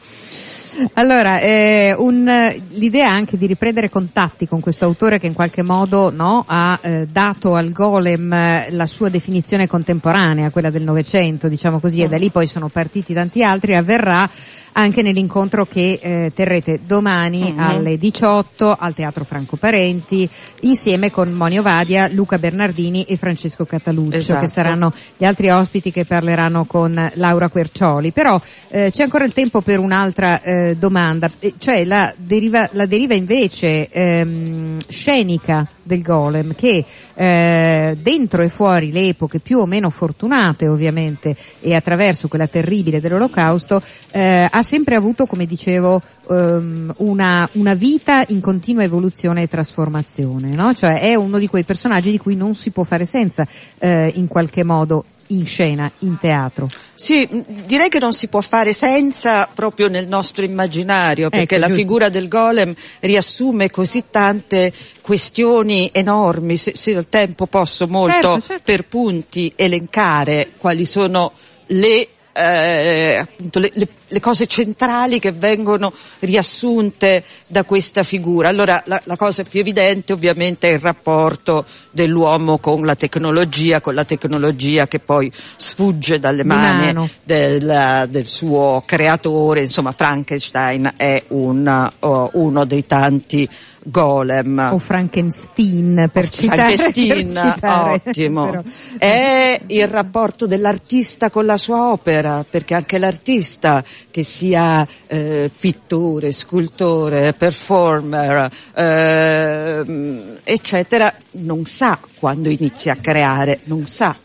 [0.95, 2.25] Allora, eh, un,
[2.71, 7.07] l'idea anche di riprendere contatti con questo autore che in qualche modo no, ha eh,
[7.11, 12.17] dato al golem eh, la sua definizione contemporanea, quella del Novecento, diciamo così, e da
[12.17, 14.29] lì poi sono partiti tanti altri, avverrà
[14.73, 17.59] anche nell'incontro che eh, terrete domani mm-hmm.
[17.59, 20.29] alle 18 al Teatro Franco Parenti
[20.61, 24.41] insieme con Monio Vadia, Luca Bernardini e Francesco Cataluccio esatto.
[24.41, 28.13] che saranno gli altri ospiti che parleranno con Laura Quercioli.
[28.13, 33.15] Però eh, c'è ancora il tempo per un'altra eh, domanda, cioè la deriva, la deriva
[33.15, 39.90] invece ehm, scenica del golem che eh, dentro e fuori le epoche più o meno
[39.90, 47.49] fortunate ovviamente e attraverso quella terribile dell'olocausto eh, ha sempre avuto come dicevo um, una,
[47.53, 50.75] una, vita in continua evoluzione e trasformazione no?
[50.75, 53.47] cioè è uno di quei personaggi di cui non si può fare senza
[53.79, 56.68] eh, in qualche modo in scena, in teatro.
[56.95, 57.29] Sì,
[57.66, 61.83] direi che non si può fare senza proprio nel nostro immaginario, perché ecco, la giusto.
[61.83, 68.40] figura del golem riassume così tante questioni enormi, se, se il tempo posso molto certo,
[68.40, 68.62] certo.
[68.64, 71.33] per punti elencare quali sono
[71.66, 78.48] le eh, appunto le, le, le, cose centrali che vengono riassunte da questa figura.
[78.48, 83.94] Allora la, la, cosa più evidente ovviamente è il rapporto dell'uomo con la tecnologia, con
[83.94, 91.90] la tecnologia che poi sfugge dalle mani del, del, suo creatore, insomma Frankenstein è un,
[92.01, 93.48] uh, uno dei tanti
[93.85, 94.70] Golem.
[94.72, 96.77] O Frankenstein per citare.
[96.77, 98.51] Frankenstein, per citare, ottimo.
[98.51, 98.62] Però.
[98.98, 106.33] È il rapporto dell'artista con la sua opera, perché anche l'artista, che sia eh, pittore,
[106.33, 114.17] scultore, performer, eh, eccetera, non sa quando inizia a creare, non sa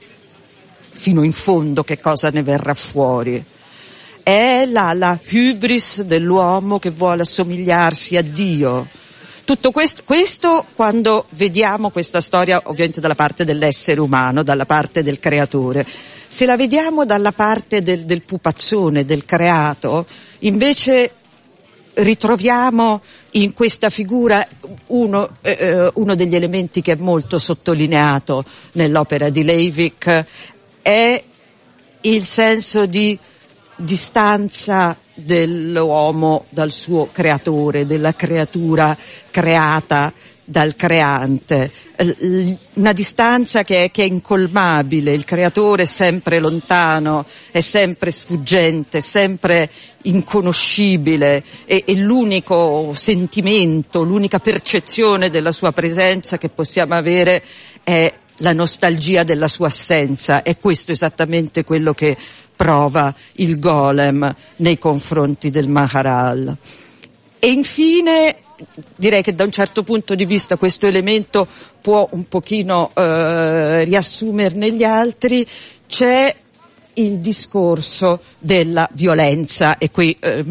[0.92, 3.44] fino in fondo che cosa ne verrà fuori.
[4.24, 8.88] È la, la hubris dell'uomo che vuole assomigliarsi a Dio
[9.48, 15.20] tutto questo, questo quando vediamo questa storia ovviamente dalla parte dell'essere umano, dalla parte del
[15.20, 15.88] creatore.
[16.28, 20.06] Se la vediamo dalla parte del, del pupaccione, del creato,
[20.40, 21.12] invece
[21.94, 23.00] ritroviamo
[23.32, 24.46] in questa figura
[24.88, 30.26] uno, eh, eh, uno, degli elementi che è molto sottolineato nell'opera di Leivik
[30.82, 31.24] è
[32.02, 33.18] il senso di
[33.78, 38.98] distanza dell'uomo dal suo creatore, della creatura
[39.32, 40.12] creata
[40.50, 41.70] dal creante,
[42.76, 49.02] una distanza che è, che è, incolmabile, il creatore è sempre lontano, è sempre sfuggente,
[49.02, 49.70] sempre
[50.04, 57.44] inconoscibile e, e l'unico sentimento, l'unica percezione della sua presenza che possiamo avere
[57.84, 62.16] è la nostalgia della sua assenza, è questo esattamente quello che
[62.58, 66.58] prova il golem nei confronti del Maharal.
[67.40, 68.36] E infine
[68.96, 71.48] direi che da un certo punto di vista questo elemento
[71.80, 75.48] può un pochino eh, riassumerne gli altri,
[75.88, 76.36] c'è
[76.96, 80.44] il discorso della violenza e qui eh,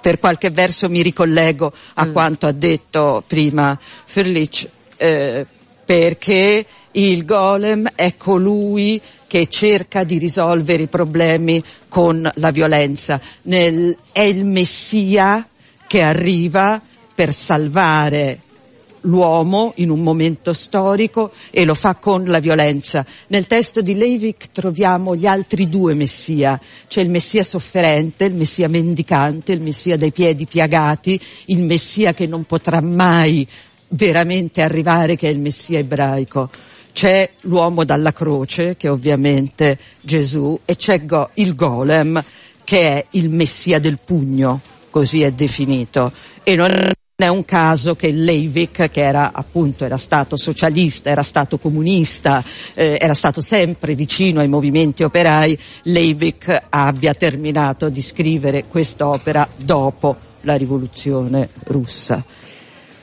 [0.00, 2.12] per qualche verso mi ricollego a mm.
[2.12, 5.46] quanto ha detto prima Ferlich, eh,
[5.84, 13.20] perché il golem è colui che cerca di risolvere i problemi con la violenza.
[13.42, 15.48] Nel, è il messia
[15.86, 16.80] che arriva
[17.14, 18.40] per salvare
[19.06, 23.04] l'uomo in un momento storico e lo fa con la violenza.
[23.28, 28.68] Nel testo di Leivik troviamo gli altri due messia, c'è il messia sofferente, il messia
[28.68, 33.46] mendicante, il messia dai piedi piagati, il messia che non potrà mai
[33.88, 36.50] veramente arrivare che è il messia ebraico
[36.96, 42.24] c'è l'uomo dalla croce, che è ovviamente Gesù, e c'è go- il golem,
[42.64, 46.10] che è il messia del pugno, così è definito,
[46.42, 46.70] e non
[47.14, 52.96] è un caso che Leivik, che era appunto era stato socialista, era stato comunista, eh,
[52.98, 60.54] era stato sempre vicino ai movimenti operai, Leivik abbia terminato di scrivere quest'opera dopo la
[60.54, 62.24] rivoluzione russa.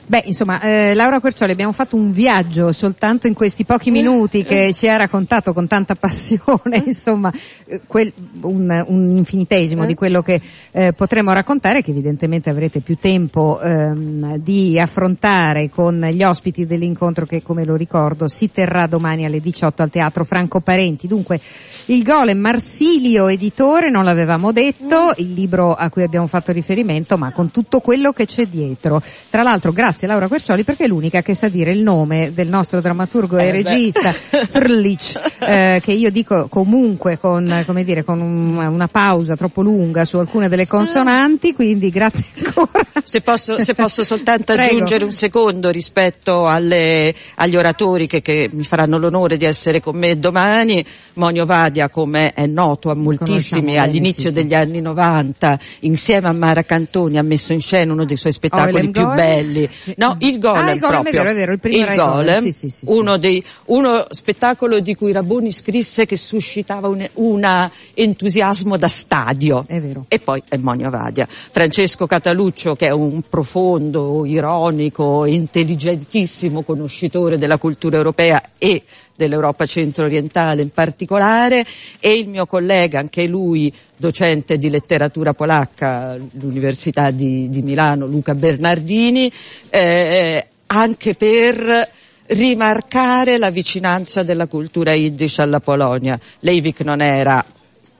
[0.06, 4.72] Beh, insomma, eh, Laura Quercioli, abbiamo fatto un viaggio soltanto in questi pochi minuti che
[4.76, 7.32] ci ha raccontato con tanta passione, insomma,
[7.64, 8.12] eh, quel,
[8.42, 14.36] un, un, infinitesimo di quello che eh, potremo raccontare, che evidentemente avrete più tempo ehm,
[14.36, 19.82] di affrontare con gli ospiti dell'incontro che, come lo ricordo, si terrà domani alle 18
[19.82, 21.06] al Teatro Franco Parenti.
[21.06, 21.40] Dunque,
[21.86, 27.32] il Golem Marsilio, editore, non l'avevamo detto, il libro a cui abbiamo fatto riferimento, ma
[27.32, 29.02] con tutto quello che c'è dietro.
[29.30, 32.48] Tra l'altro, grazie grazie Laura Quercioli perché è l'unica che sa dire il nome del
[32.48, 38.20] nostro drammaturgo e Eh, regista Frlich, eh, che io dico comunque con, come dire, con
[38.20, 42.82] un- una pausa troppo lunga su alcune delle consonanti, quindi grazie ancora.
[43.04, 48.64] Se posso, se posso soltanto aggiungere un secondo rispetto alle- agli oratori che, che mi
[48.64, 53.78] faranno l'onore di essere con me domani, Monio Vadia, come è noto a moltissimi, bene,
[53.78, 54.42] all'inizio sì, sì.
[54.42, 58.90] degli anni 90, insieme a Mara Cantoni ha messo in scena uno dei suoi spettacoli
[58.90, 59.68] più belli.
[59.84, 59.94] Sì.
[59.98, 61.22] No, il Golem Ah, il Golem, è proprio.
[61.22, 64.04] vero, è vero, il primo il era Golem, Golem, sì, sì, sì, uno dei, uno
[64.08, 69.64] spettacolo di cui Raboni scrisse che suscitava un una entusiasmo da stadio.
[69.66, 70.06] È vero.
[70.08, 71.26] E poi è Monio Vadia.
[71.28, 78.82] Francesco Cataluccio che è un profondo, ironico, intelligentissimo conoscitore della cultura europea e
[79.14, 81.64] dell'Europa centro-orientale in particolare
[82.00, 88.34] e il mio collega, anche lui docente di letteratura polacca all'Università di, di Milano, Luca
[88.34, 89.30] Bernardini,
[89.70, 91.90] eh, anche per
[92.26, 96.18] rimarcare la vicinanza della cultura yiddish alla Polonia.
[96.40, 97.44] Leivik non era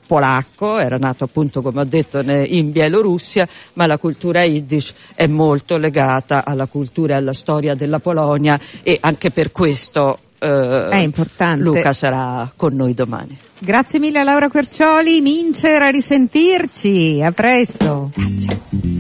[0.06, 5.76] polacco, era nato appunto come ho detto in Bielorussia, ma la cultura yiddish è molto
[5.78, 11.62] legata alla cultura e alla storia della Polonia e anche per questo eh, È importante.
[11.62, 13.36] Luca sarà con noi domani.
[13.58, 18.10] Grazie mille a Laura Quercioli, Mincer, a risentirci, a presto.
[18.16, 18.93] Un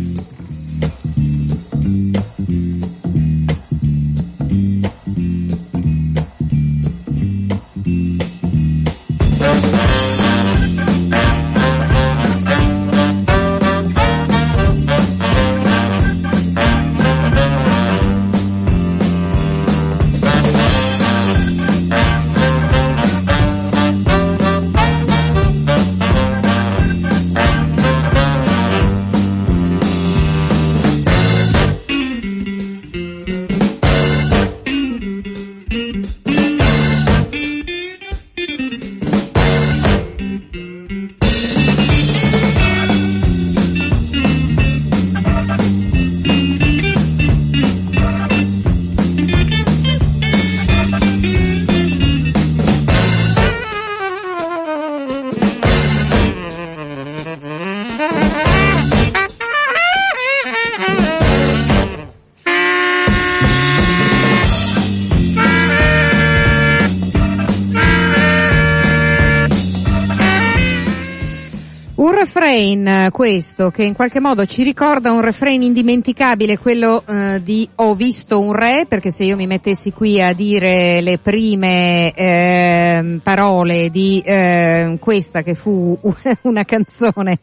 [72.54, 77.68] refrain eh, questo che in qualche modo ci ricorda un refrain indimenticabile, quello eh, di
[77.76, 83.20] Ho visto un re, perché se io mi mettessi qui a dire le prime ehm,
[83.24, 85.98] parole di ehm, questa che fu
[86.42, 87.40] una canzone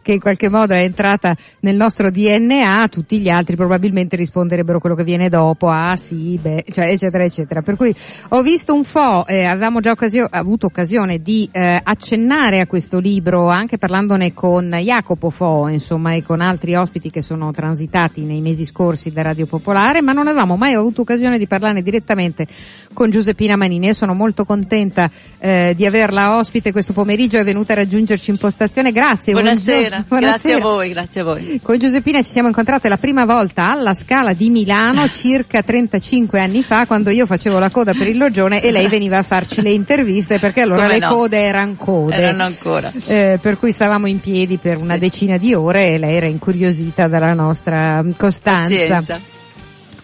[0.00, 4.94] che in qualche modo è entrata nel nostro DNA, tutti gli altri probabilmente risponderebbero quello
[4.94, 7.60] che viene dopo, ah sì, beh, cioè, eccetera, eccetera.
[7.60, 7.94] Per cui
[8.30, 12.98] ho visto un po', eh, avevamo già occasio- avuto occasione di eh, accennare a questo
[12.98, 18.40] libro anche parlandone con Jacopo Fo, insomma, e con altri ospiti che sono transitati nei
[18.40, 22.46] mesi scorsi da Radio Popolare, ma non avevamo mai avuto occasione di parlarne direttamente
[22.92, 23.86] con Giuseppina Manini.
[23.86, 28.36] Io sono molto contenta eh, di averla ospite questo pomeriggio, è venuta a raggiungerci in
[28.38, 28.92] postazione.
[28.92, 29.32] Grazie.
[29.32, 30.18] Buonasera, buongiorno.
[30.18, 30.60] grazie a Buonasera.
[30.60, 31.60] voi, grazie a voi.
[31.62, 36.62] Con Giuseppina ci siamo incontrate la prima volta alla Scala di Milano circa 35 anni
[36.62, 39.70] fa quando io facevo la coda per il Logione e lei veniva a farci le
[39.70, 41.14] interviste perché allora Come le no?
[41.14, 42.14] code erano code.
[42.14, 42.92] Erano ancora.
[43.06, 45.00] Eh, per cui stavamo in piedi per una Sì.
[45.00, 48.62] decina di ore e lei era incuriosita dalla nostra mm, costanza.
[48.62, 49.20] Pazienza.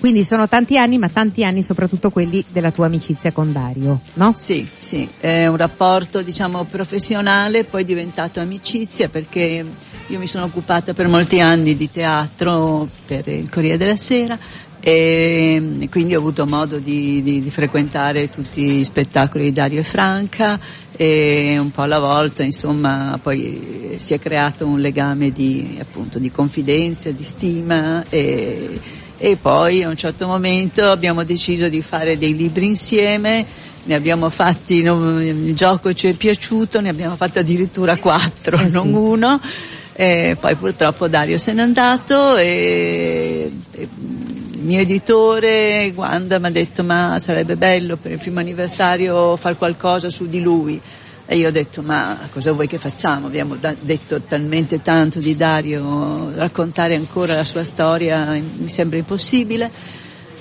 [0.01, 4.33] Quindi sono tanti anni, ma tanti anni soprattutto quelli della tua amicizia con Dario, no?
[4.35, 9.63] Sì, sì, è un rapporto diciamo professionale, poi diventato amicizia perché
[10.07, 14.39] io mi sono occupata per molti anni di teatro per il Corriere della Sera,
[14.81, 19.85] e quindi ho avuto modo di, di, di, frequentare tutti gli spettacoli di Dario e
[19.85, 20.59] Franca
[20.97, 26.31] e un po' alla volta insomma poi si è creato un legame di, appunto, di
[26.31, 28.81] confidenza, di stima e,
[29.17, 34.29] e poi a un certo momento abbiamo deciso di fare dei libri insieme ne abbiamo
[34.29, 38.93] fatti, il gioco ci è piaciuto, ne abbiamo fatti addirittura quattro, eh non sì.
[38.93, 39.41] uno.
[39.93, 43.89] E poi purtroppo Dario se n'è andato e, e
[44.61, 49.55] il mio editore Wanda mi ha detto ma sarebbe bello per il primo anniversario fare
[49.55, 50.79] qualcosa su di lui.
[51.25, 53.27] E io ho detto ma cosa vuoi che facciamo?
[53.27, 59.71] Abbiamo da- detto talmente tanto di Dario, raccontare ancora la sua storia mi sembra impossibile.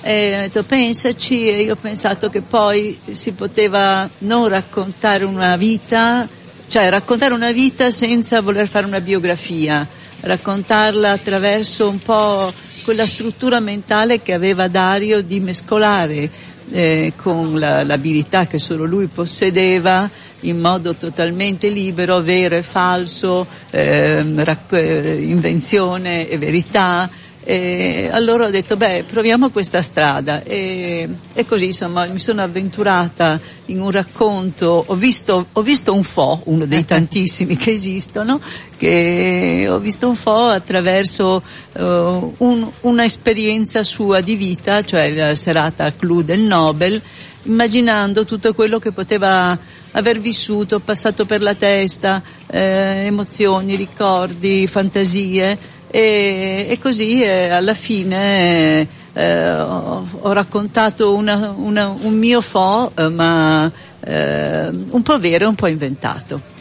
[0.02, 5.56] E ho detto pensaci e io ho pensato che poi si poteva non raccontare una
[5.56, 6.28] vita,
[6.66, 9.86] cioè raccontare una vita senza voler fare una biografia,
[10.20, 12.52] raccontarla attraverso un po'
[12.82, 16.30] quella struttura mentale che aveva Dario di mescolare
[16.70, 20.08] eh, con la, l'abilità che solo lui possedeva
[20.40, 27.10] in modo totalmente libero, vero e falso, eh, rac- invenzione e verità,
[27.42, 30.42] e allora ho detto, beh, proviamo questa strada.
[30.42, 36.02] E, e, così, insomma, mi sono avventurata in un racconto, ho visto, ho visto un
[36.02, 38.40] fo, uno dei tantissimi che esistono,
[38.76, 45.94] che ho visto un fo attraverso uh, un, un'esperienza sua di vita, cioè la serata
[45.94, 47.00] clou del Nobel,
[47.44, 49.58] immaginando tutto quello che poteva
[49.92, 57.74] aver vissuto, passato per la testa, eh, emozioni, ricordi, fantasie e, e così eh, alla
[57.74, 63.70] fine eh, ho, ho, raccontato una, una, un mio fo, eh, ma
[64.00, 66.58] eh, un po' vero e un po' inventato.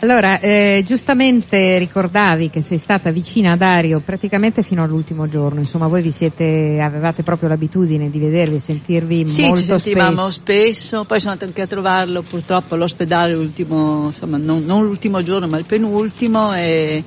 [0.00, 5.88] Allora, eh, giustamente ricordavi che sei stata vicina a Dario praticamente fino all'ultimo giorno, insomma
[5.88, 9.78] voi vi siete, avevate proprio l'abitudine di vedervi e sentirvi sì, molto spesso.
[9.78, 14.64] Sì, ci sentivamo spesso, poi sono andata anche a trovarlo purtroppo all'ospedale l'ultimo, insomma non,
[14.64, 17.02] non l'ultimo giorno ma il penultimo e,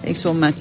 [0.00, 0.52] e insomma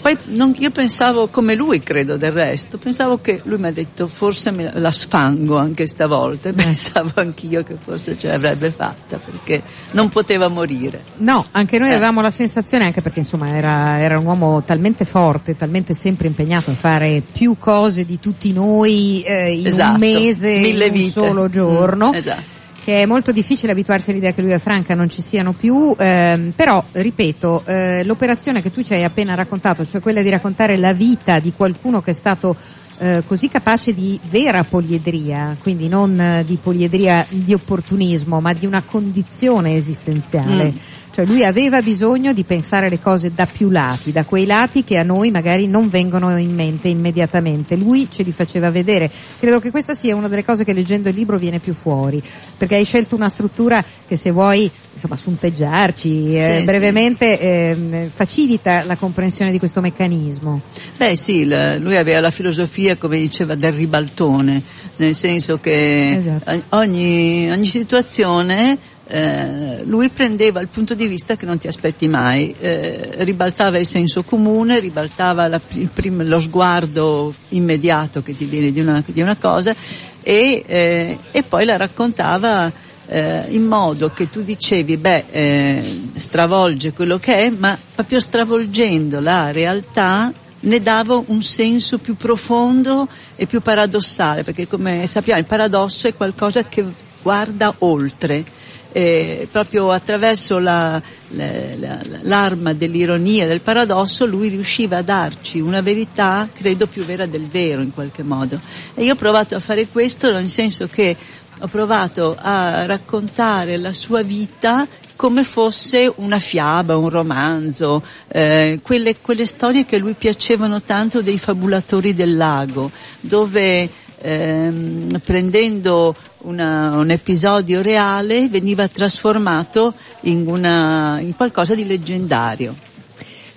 [0.00, 4.06] poi non, io pensavo come lui, credo del resto, pensavo che lui mi ha detto
[4.06, 10.08] forse me la sfango anche stavolta pensavo anch'io che forse ce l'avrebbe fatta perché non
[10.08, 11.02] poteva morire.
[11.18, 11.94] No, anche noi eh.
[11.94, 16.70] avevamo la sensazione, anche perché insomma era, era, un uomo talmente forte, talmente sempre impegnato
[16.70, 19.92] a fare più cose di tutti noi eh, in esatto.
[19.92, 21.10] un mese, in un vite.
[21.10, 22.10] solo giorno.
[22.10, 25.52] Mm, esatto che è molto difficile abituarsi all'idea che lui e Franca non ci siano
[25.52, 30.30] più, ehm, però ripeto, eh, l'operazione che tu ci hai appena raccontato, cioè quella di
[30.30, 32.56] raccontare la vita di qualcuno che è stato
[32.98, 38.66] eh, così capace di vera poliedria, quindi non eh, di poliedria di opportunismo, ma di
[38.66, 40.72] una condizione esistenziale.
[40.72, 44.84] Mm cioè lui aveva bisogno di pensare le cose da più lati, da quei lati
[44.84, 47.76] che a noi magari non vengono in mente immediatamente.
[47.76, 49.10] Lui ce li faceva vedere.
[49.38, 52.22] Credo che questa sia una delle cose che leggendo il libro viene più fuori,
[52.56, 58.84] perché hai scelto una struttura che se vuoi insomma sunteggiarci eh, Sì, brevemente eh, facilita
[58.84, 60.60] la comprensione di questo meccanismo.
[60.96, 64.62] Beh sì, la- lui aveva la filosofia, come diceva, del ribaltone,
[64.96, 66.62] nel senso che Esatto.
[66.76, 68.78] ogni, ogni situazione
[69.10, 73.86] eh, lui prendeva il punto di vista che non ti aspetti mai, eh, ribaltava il
[73.86, 79.36] senso comune, ribaltava la- prim- lo sguardo immediato che ti viene di una, di una
[79.36, 79.74] cosa
[80.22, 82.70] e, eh, e poi la raccontava
[83.06, 89.18] eh, in modo che tu dicevi, beh, eh, stravolge quello che è, ma proprio stravolgendo
[89.18, 95.46] la realtà ne dava un senso più profondo e più paradossale, perché come sappiamo il
[95.46, 96.84] paradosso è qualcosa che
[97.22, 98.44] guarda oltre.
[98.92, 105.80] Eh, proprio attraverso la- la- la- l'arma dell'ironia, del paradosso, lui riusciva a darci una
[105.80, 108.58] verità, credo, più vera del vero in qualche modo.
[108.94, 111.16] E io ho provato a fare questo nel senso che
[111.60, 119.16] ho provato a raccontare la sua vita come fosse una fiaba, un romanzo, eh, quelle,
[119.20, 123.88] quelle storie che lui piacevano tanto dei fabulatori del lago, dove
[124.20, 132.88] ehm, prendendo una- un episodio reale veniva trasformato in, una, in qualcosa di leggendario.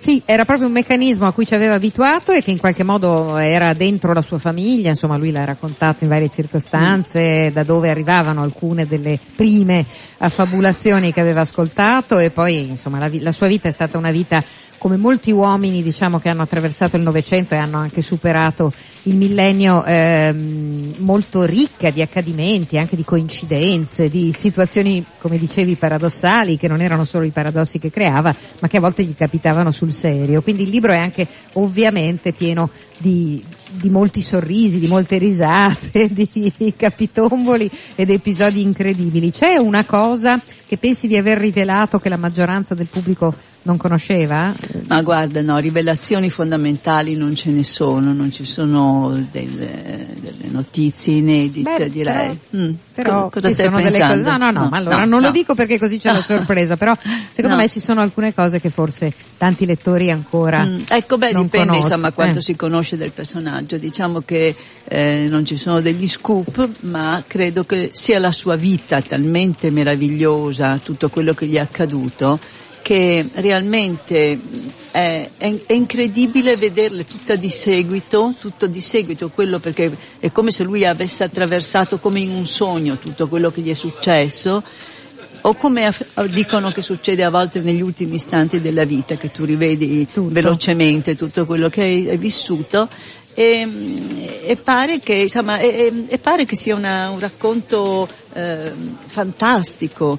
[0.04, 3.38] Sì, era proprio un meccanismo a cui ci aveva abituato e che in qualche modo
[3.38, 8.42] era dentro la sua famiglia, insomma lui l'ha raccontato in varie circostanze, da dove arrivavano
[8.42, 9.82] alcune delle prime
[10.18, 14.44] affabulazioni che aveva ascoltato e poi insomma la, la sua vita è stata una vita
[14.84, 18.70] come molti uomini diciamo che hanno attraversato il Novecento e hanno anche superato
[19.04, 26.58] il millennio ehm, molto ricca di accadimenti, anche di coincidenze, di situazioni, come dicevi, paradossali,
[26.58, 29.90] che non erano solo i paradossi che creava, ma che a volte gli capitavano sul
[29.90, 30.42] serio.
[30.42, 32.68] Quindi il libro è anche ovviamente pieno
[32.98, 39.30] di, di molti sorrisi, di molte risate, di capitomboli ed episodi incredibili.
[39.30, 43.34] C'è una cosa che pensi di aver rivelato che la maggioranza del pubblico
[43.64, 44.54] non conosceva?
[44.86, 51.14] Ma guarda, no, rivelazioni fondamentali non ce ne sono, non ci sono delle, delle notizie
[51.16, 52.38] inedite, Beh, direi.
[52.50, 52.70] Però, Mm.
[52.94, 54.22] però Co- cosa ci sono delle pensando?
[54.24, 55.20] cose- no, no, no, ma allora non no.
[55.20, 56.94] lo dico perché così c'è la sorpresa, però
[57.30, 57.62] secondo No.
[57.62, 61.66] me ci sono alcune cose che forse tanti lettori ancora Mm, ecco, beh, non dipende
[61.68, 61.76] conoscono.
[61.94, 62.42] insomma quanto Eh.
[62.42, 63.78] si conosce del personaggio.
[63.78, 64.54] Diciamo che
[64.86, 70.78] eh, non ci sono degli scoop, ma credo che sia la sua vita talmente meravigliosa,
[70.82, 72.38] tutto quello che gli è accaduto,
[72.84, 79.58] che realmente mh, è, è- è incredibile vederle tutta di seguito, tutto di seguito, quello
[79.58, 83.70] perché è come se lui avesse attraversato come in un sogno tutto quello che gli
[83.70, 84.62] è successo
[85.40, 85.90] o come
[86.28, 90.28] dicono che succede a volte negli ultimi istanti della vita, che tu rivedi Tutto.
[90.30, 92.86] velocemente tutto quello che hai, hai vissuto
[93.32, 93.66] e,
[94.44, 98.72] e pare che, insomma, e- e pare che sia una- un racconto eh,
[99.06, 100.18] fantastico.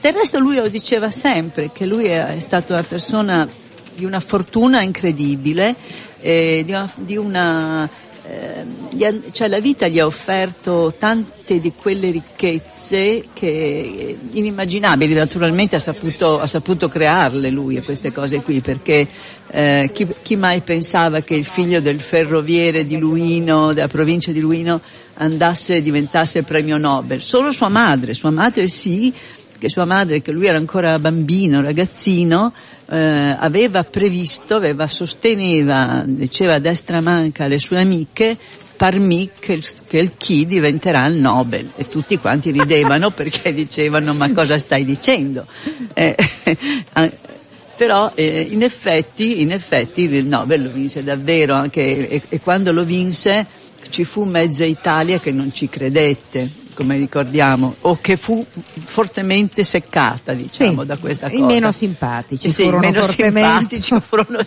[0.00, 3.48] Del resto lui lo diceva sempre, che lui è, stato una persona
[3.94, 5.74] di una fortuna incredibile,
[6.20, 7.88] eh, di una, di una
[8.28, 15.80] eh, cioè la vita gli ha offerto tante di quelle ricchezze che inimmaginabili, naturalmente ha
[15.80, 19.06] saputo, ha saputo crearle lui queste cose qui, perché
[19.48, 24.40] eh, chi, chi mai pensava che il figlio del ferroviere di Luino, della provincia di
[24.40, 24.80] Luino,
[25.14, 27.22] andasse e diventasse premio Nobel?
[27.22, 29.12] Solo sua madre, sua madre sì,
[29.58, 32.52] che sua madre, che lui era ancora bambino, ragazzino,
[32.88, 38.36] eh, aveva previsto, aveva, sosteneva, diceva a destra manca alle sue amiche,
[38.76, 44.12] parmi che il, che il chi diventerà il Nobel e tutti quanti ridevano perché dicevano
[44.14, 45.46] ma cosa stai dicendo?
[45.94, 46.14] Eh,
[46.94, 47.12] eh,
[47.76, 52.72] però eh, in effetti, in effetti il Nobel lo vinse davvero anche e, e quando
[52.72, 53.46] lo vinse
[53.88, 60.34] ci fu mezza Italia che non ci credette, come ricordiamo, o che fu fortemente seccata,
[60.34, 61.44] diciamo, Sì, da questa i cosa.
[61.46, 64.38] meno simpatici sì, furono meno fortemente- simpatici furono,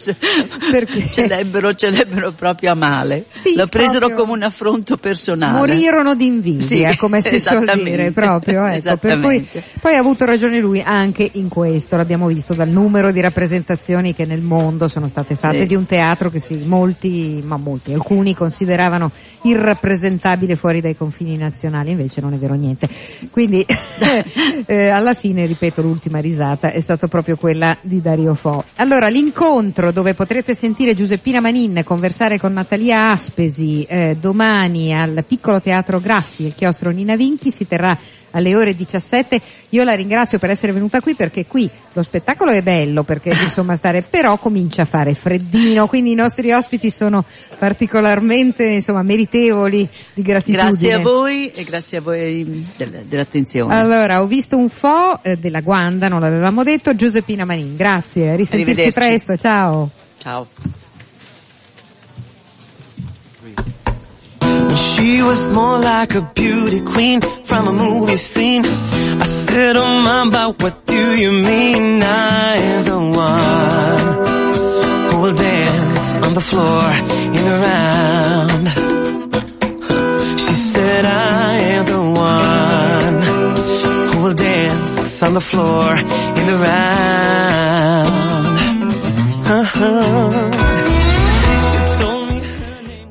[0.71, 1.11] Perché?
[1.11, 3.25] ce l'ebbero, ce l'ebbero proprio a male.
[3.31, 5.57] Sì, Lo presero come un affronto personale.
[5.57, 8.97] Morirono di invidia, Sì, come si suol dire, proprio, ecco.
[8.97, 9.47] Per cui,
[9.81, 14.25] poi ha avuto ragione lui anche in questo, l'abbiamo visto dal numero di rappresentazioni che
[14.25, 15.65] nel mondo sono state fatte Sì.
[15.65, 19.11] di un teatro che sì, molti, ma molti, alcuni consideravano
[19.41, 22.87] irrappresentabile fuori dai confini nazionali, invece non è vero niente.
[23.31, 23.65] Quindi,
[24.65, 28.63] eh, alla fine, ripeto, l'ultima risata è stata proprio quella di Dario Fo.
[28.75, 35.61] Allora, l'incontro dove potrete sentire Giuseppina Manin conversare con Natalia Aspesi eh, domani al piccolo
[35.61, 37.97] teatro Grassi, il chiostro Nina Vinchi, si terrà
[38.31, 39.41] alle ore 17.
[39.69, 43.75] Io la ringrazio per essere venuta qui perché qui lo spettacolo è bello perché insomma
[43.75, 47.23] stare, però comincia a fare freddino, quindi i nostri ospiti sono
[47.57, 50.69] particolarmente insomma meritevoli di gratitudine.
[50.69, 53.75] Grazie a voi e grazie a voi del- dell'attenzione.
[53.75, 58.35] Allora, ho visto un fo eh, della Guanda, non l'avevamo detto, Giuseppina Manin, grazie, a
[58.35, 59.89] risentirci presto, ciao.
[60.17, 60.47] Ciao.
[64.79, 68.65] She was more like a beauty queen from a movie scene.
[68.65, 72.01] I said, oh mama, what do you mean?
[72.03, 74.07] I am the one
[75.11, 76.83] who will dance on the floor
[77.37, 78.67] in the round.
[80.39, 82.01] She said, I am the
[82.31, 83.21] one
[84.09, 85.95] who will dance on the floor
[86.39, 87.09] in the round.
[89.79, 90.68] Told me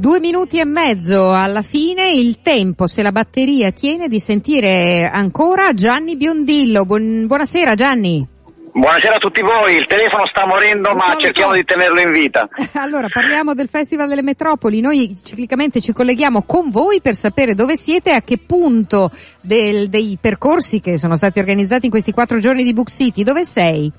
[0.01, 5.73] Due minuti e mezzo alla fine, il tempo, se la batteria tiene, di sentire ancora
[5.73, 6.85] Gianni Biondillo.
[6.85, 8.25] Buon- buonasera Gianni.
[8.73, 12.49] Buonasera a tutti voi, il telefono sta morendo ma cerchiamo di tenerlo in vita.
[12.75, 14.81] Allora, parliamo del Festival delle Metropoli.
[14.81, 19.11] Noi ciclicamente ci colleghiamo con voi per sapere dove siete e a che punto
[19.43, 23.25] del- dei percorsi che sono stati organizzati in questi quattro giorni di Book City.
[23.25, 23.91] Dove sei?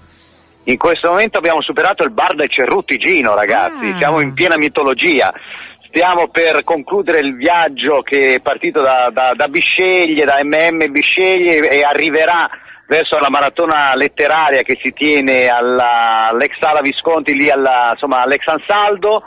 [0.64, 3.98] In questo momento abbiamo superato il bar del Cerrutigino ragazzi, Ah.
[3.98, 5.34] siamo in piena mitologia.
[5.92, 11.68] Stiamo per concludere il viaggio che è partito da, da, da Bisceglie, da MM Bisceglie
[11.68, 12.48] e arriverà
[12.86, 18.46] verso la maratona letteraria che si tiene alla, all'ex Sala Visconti lì alla, insomma, all'ex
[18.46, 19.24] Ansaldo.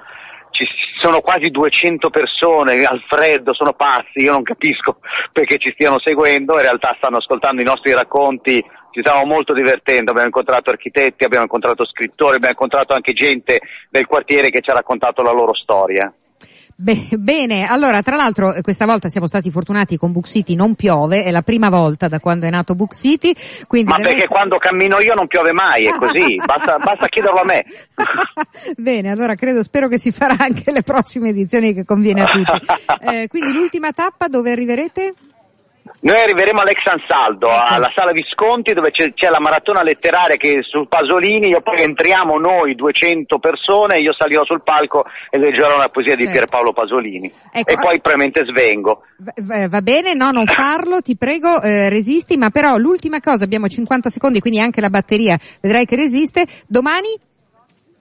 [0.50, 0.64] Ci
[1.00, 4.98] sono quasi 200 persone al freddo, sono pazzi, io non capisco
[5.32, 10.10] perché ci stiano seguendo, in realtà stanno ascoltando i nostri racconti, ci stiamo molto divertendo,
[10.10, 13.58] abbiamo incontrato architetti, abbiamo incontrato scrittori, abbiamo incontrato anche gente
[13.90, 16.12] del quartiere che ci ha raccontato la loro storia.
[16.76, 20.74] Be- bene, allora tra l'altro eh, questa volta siamo stati fortunati con Book City, non
[20.74, 23.34] piove, è la prima volta da quando è nato Book City.
[23.66, 27.40] Quindi Ma perché essere- quando cammino io non piove mai, è così, basta, basta chiederlo
[27.40, 27.64] a me.
[28.76, 32.66] Bene, allora credo, spero che si farà anche le prossime edizioni che conviene a tutti.
[33.12, 35.14] Eh, quindi l'ultima tappa dove arriverete?
[36.04, 40.88] Noi arriveremo all'ex Ansaldo, alla sala Visconti dove c'è, c'è la maratona letteraria che su
[40.88, 46.16] Pasolini, io poi entriamo noi 200 persone, io salirò sul palco e leggerò una poesia
[46.16, 46.38] di Certo.
[46.38, 49.02] Pierpaolo Pasolini Ecco, e poi probabilmente svengo.
[49.18, 53.44] Va- Va va bene, no, non farlo, ti prego, eh, resisti, ma però l'ultima cosa,
[53.44, 56.46] abbiamo 50 secondi, quindi anche la batteria vedrai che resiste.
[56.66, 57.14] Domani?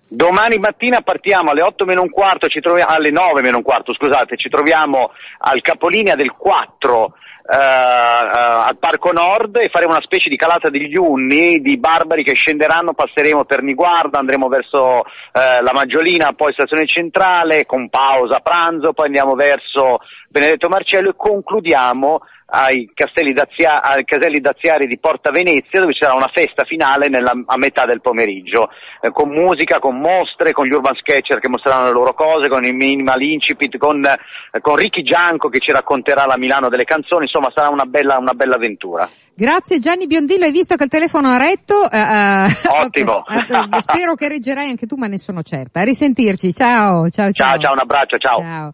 [0.07, 3.93] Domani mattina partiamo alle 8 meno un quarto, ci troviamo, alle 9 meno un quarto,
[3.93, 7.13] scusate, ci troviamo al capolinea del 4
[7.49, 12.33] eh, al Parco Nord e faremo una specie di calata degli unni di barbari che
[12.33, 18.93] scenderanno, passeremo per Niguarda, andremo verso eh, la Maggiolina, poi stazione centrale con pausa pranzo,
[18.93, 19.99] poi andiamo verso
[20.31, 22.21] Benedetto Marcello e concludiamo
[22.53, 27.09] ai castelli, dazia- ai caselli daziari di Porta Venezia dove ci sarà una festa finale
[27.09, 28.69] nella- a metà del pomeriggio
[29.01, 32.63] eh, con musica, con mostre, con gli urban sketcher che mostreranno le loro cose, con
[32.63, 37.23] il minimal incipit, con, eh, con Ricky Gianco che ci racconterà la Milano delle canzoni,
[37.23, 39.09] insomma sarà una bella, una bella avventura.
[39.35, 41.89] Grazie Gianni Biondillo, hai visto che il telefono ha retto?
[41.91, 42.45] Eh,
[42.83, 43.25] Ottimo.
[43.27, 45.81] eh, spero che reggerai anche tu, ma ne sono certa.
[45.81, 47.49] A risentirci, ciao, ciao, ciao.
[47.51, 48.39] Ciao, ciao, un abbraccio, ciao.
[48.39, 48.71] Ciao.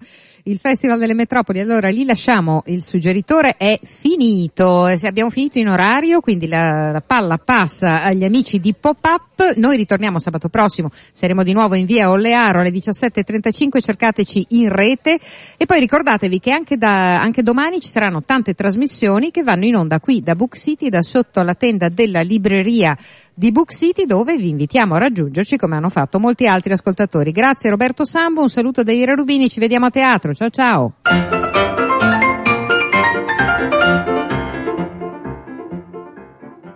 [0.48, 5.68] Il Festival delle Metropoli, allora lì lasciamo il suggeritore, è finito, Eh, abbiamo finito in
[5.68, 11.44] orario, quindi la, la palla passa agli amici di Pop-Up, noi ritorniamo sabato prossimo, saremo
[11.44, 15.20] di nuovo in via Ollearo alle 17.35, cercateci in rete.
[15.58, 19.76] E poi ricordatevi che anche, da, anche domani ci saranno tante trasmissioni che vanno in
[19.76, 22.98] onda qui da Book City, da sotto la tenda della libreria
[23.40, 27.32] di Book City dove vi invitiamo a raggiungerci come hanno fatto molti altri ascoltatori.
[27.32, 30.94] Grazie Roberto Sambo, un saluto da Ira Rubini, ci vediamo a teatro, ciao ciao!